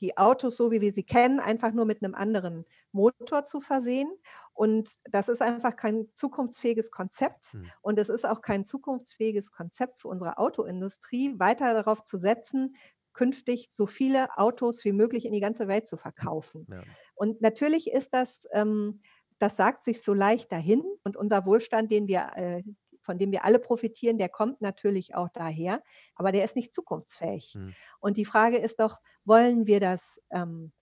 die 0.00 0.16
Autos, 0.16 0.56
so 0.56 0.70
wie 0.70 0.80
wir 0.80 0.92
sie 0.92 1.02
kennen, 1.04 1.40
einfach 1.40 1.72
nur 1.72 1.84
mit 1.84 2.02
einem 2.02 2.14
anderen 2.14 2.64
Motor 2.92 3.44
zu 3.44 3.60
versehen. 3.60 4.10
Und 4.52 4.96
das 5.04 5.28
ist 5.28 5.42
einfach 5.42 5.76
kein 5.76 6.08
zukunftsfähiges 6.14 6.90
Konzept. 6.90 7.54
hm, 7.54 7.70
Und 7.80 7.98
es 7.98 8.08
ist 8.08 8.26
auch 8.26 8.42
kein 8.42 8.64
zukunftsfähiges 8.64 9.50
Konzept 9.52 10.02
für 10.02 10.08
unsere 10.08 10.38
Autoindustrie, 10.38 11.38
weiter 11.38 11.74
darauf 11.74 12.02
zu 12.04 12.18
setzen, 12.18 12.76
künftig 13.12 13.68
so 13.72 13.86
viele 13.86 14.36
Autos 14.38 14.84
wie 14.84 14.92
möglich 14.92 15.24
in 15.24 15.32
die 15.32 15.40
ganze 15.40 15.66
Welt 15.68 15.88
zu 15.88 15.96
verkaufen. 15.96 16.68
ja. 16.68 16.84
Und 17.14 17.40
natürlich 17.40 17.90
ist 17.90 18.14
das 18.14 18.46
ähm, 18.52 19.00
das 19.38 19.56
sagt 19.56 19.84
sich 19.84 20.02
so 20.02 20.14
leicht 20.14 20.50
dahin 20.52 20.82
und 21.04 21.16
unser 21.16 21.46
Wohlstand, 21.46 21.90
den 21.90 22.08
wir 22.08 22.30
äh, 22.36 22.62
von 23.02 23.16
dem 23.16 23.32
wir 23.32 23.42
alle 23.42 23.58
profitieren, 23.58 24.18
der 24.18 24.28
kommt 24.28 24.60
natürlich 24.60 25.14
auch 25.14 25.30
daher, 25.30 25.82
aber 26.14 26.30
der 26.30 26.44
ist 26.44 26.56
nicht 26.56 26.74
zukunftsfähig. 26.74 27.54
Hm. 27.54 27.74
Und 28.00 28.18
die 28.18 28.26
Frage 28.26 28.58
ist 28.58 28.80
doch, 28.80 28.98
wollen 29.24 29.66
wir 29.66 29.80
das, 29.80 30.20
ähm, 30.30 30.72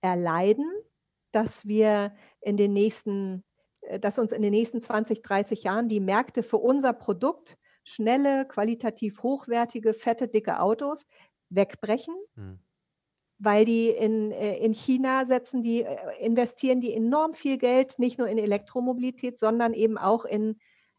erleiden, 0.00 0.68
dass 1.30 1.66
wir 1.66 2.14
in 2.40 2.56
den 2.56 2.72
nächsten 2.72 3.44
äh, 3.82 4.00
dass 4.00 4.18
uns 4.18 4.32
in 4.32 4.42
den 4.42 4.52
nächsten 4.52 4.80
20, 4.80 5.22
30 5.22 5.62
Jahren 5.62 5.88
die 5.88 6.00
Märkte 6.00 6.42
für 6.42 6.58
unser 6.58 6.92
Produkt, 6.92 7.56
schnelle, 7.84 8.46
qualitativ 8.46 9.22
hochwertige, 9.22 9.94
fette, 9.94 10.28
dicke 10.28 10.60
Autos 10.60 11.06
wegbrechen? 11.48 12.14
Hm. 12.34 12.58
Weil 13.40 13.64
die 13.64 13.88
in 13.90 14.32
äh, 14.32 14.56
in 14.58 14.72
China 14.74 15.24
setzen 15.24 15.62
die 15.62 15.82
äh, 15.82 15.96
investieren 16.20 16.80
die 16.80 16.92
enorm 16.92 17.34
viel 17.34 17.56
Geld, 17.58 17.98
nicht 17.98 18.18
nur 18.18 18.28
in 18.28 18.36
Elektromobilität, 18.38 19.38
sondern 19.38 19.74
eben 19.74 19.96
auch 19.96 20.24
in 20.24 20.56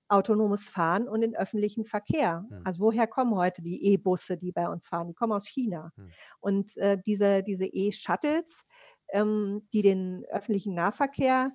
autonomes 0.08 0.70
Fahren 0.70 1.08
und 1.10 1.22
in 1.22 1.36
öffentlichen 1.36 1.84
Verkehr. 1.86 2.46
Hm. 2.50 2.62
Also, 2.64 2.80
woher 2.86 3.08
kommen 3.08 3.36
heute 3.36 3.62
die 3.62 3.84
E-Busse, 3.94 4.38
die 4.38 4.52
bei 4.54 4.70
uns 4.70 4.88
fahren? 4.88 5.08
Die 5.10 5.14
kommen 5.14 5.34
aus 5.34 5.48
China. 5.48 5.92
Hm. 5.98 6.14
Und, 6.40 6.78
äh, 6.78 6.98
diese 7.06 7.44
diese 7.44 7.66
E-Shuttles, 7.66 8.66
ähm, 9.10 9.68
die 9.74 9.82
den 9.82 10.26
öffentlichen 10.32 10.74
Nahverkehr 10.76 11.52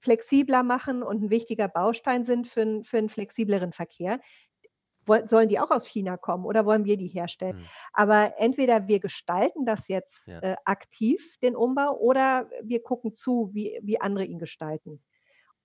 flexibler 0.00 0.62
machen 0.64 1.02
und 1.04 1.22
'n 1.22 1.30
wichtiger 1.30 1.68
Baustein 1.68 2.24
sind 2.24 2.48
für 2.48 2.82
für 2.84 2.98
'n 2.98 3.08
flexibleren 3.08 3.72
Verkehr, 3.72 4.20
sollen 5.26 5.48
die 5.48 5.58
auch 5.58 5.70
aus 5.70 5.86
China 5.86 6.16
kommen 6.16 6.44
oder 6.44 6.66
wollen 6.66 6.84
wir 6.84 6.96
die 6.96 7.08
herstellen? 7.08 7.58
Mhm. 7.58 7.64
Aber 7.92 8.34
entweder 8.38 8.88
wir 8.88 9.00
gestalten 9.00 9.64
das 9.64 9.88
jetzt 9.88 10.26
ja. 10.26 10.40
äh, 10.40 10.56
aktiv, 10.64 11.38
den 11.42 11.56
Umbau, 11.56 11.96
oder 11.98 12.48
wir 12.62 12.82
gucken 12.82 13.14
zu, 13.14 13.50
wie, 13.52 13.78
wie 13.82 14.00
andere 14.00 14.24
ihn 14.24 14.38
gestalten. 14.38 15.02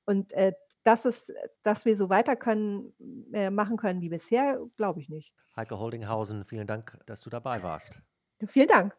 Und 0.06 0.32
äh, 0.34 0.54
dass, 0.84 1.06
es, 1.06 1.32
dass 1.64 1.86
wir 1.86 1.96
so 1.96 2.10
weiter 2.10 2.36
können, 2.36 2.94
äh, 3.34 3.50
machen 3.50 3.78
können 3.78 4.02
wie 4.02 4.10
bisher, 4.10 4.60
glaube 4.78 5.00
ich 5.00 5.10
nicht. 5.10 5.34
Heike 5.56 5.78
Holdinghausen, 5.78 6.46
vielen 6.46 6.68
Dank, 6.68 6.98
dass 7.06 7.22
du 7.22 7.30
dabei 7.30 7.62
warst. 7.62 8.02
Vielen 8.46 8.68
Dank. 8.68 8.96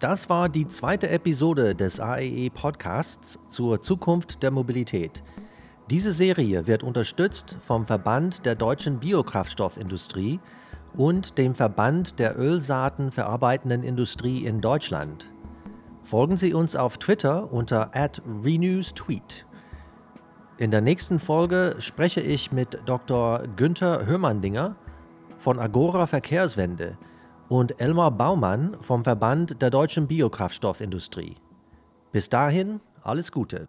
Das 0.00 0.28
war 0.28 0.48
die 0.48 0.66
zweite 0.66 1.08
Episode 1.08 1.74
des 1.74 1.98
AEE 1.98 2.50
Podcasts 2.50 3.38
zur 3.48 3.80
Zukunft 3.82 4.42
der 4.42 4.52
Mobilität. 4.52 5.24
Diese 5.90 6.12
Serie 6.12 6.66
wird 6.66 6.82
unterstützt 6.82 7.56
vom 7.62 7.86
Verband 7.86 8.44
der 8.44 8.54
deutschen 8.54 8.98
Biokraftstoffindustrie 8.98 10.38
und 10.94 11.38
dem 11.38 11.54
Verband 11.54 12.18
der 12.18 12.38
Ölsaaten 12.38 13.10
verarbeitenden 13.10 13.82
Industrie 13.82 14.44
in 14.44 14.60
Deutschland. 14.60 15.30
Folgen 16.04 16.36
Sie 16.36 16.52
uns 16.52 16.76
auf 16.76 16.98
Twitter 16.98 17.50
unter 17.50 17.90
@renewstweet. 18.44 19.46
In 20.58 20.70
der 20.70 20.82
nächsten 20.82 21.20
Folge 21.20 21.76
spreche 21.78 22.20
ich 22.20 22.52
mit 22.52 22.78
Dr. 22.84 23.44
Günther 23.56 24.06
Hömandinger 24.06 24.76
von 25.38 25.58
Agora 25.58 26.06
Verkehrswende 26.06 26.98
und 27.48 27.80
Elmar 27.80 28.10
Baumann 28.10 28.76
vom 28.82 29.04
Verband 29.04 29.62
der 29.62 29.70
deutschen 29.70 30.06
Biokraftstoffindustrie. 30.06 31.36
Bis 32.12 32.28
dahin, 32.28 32.80
alles 33.02 33.32
Gute. 33.32 33.68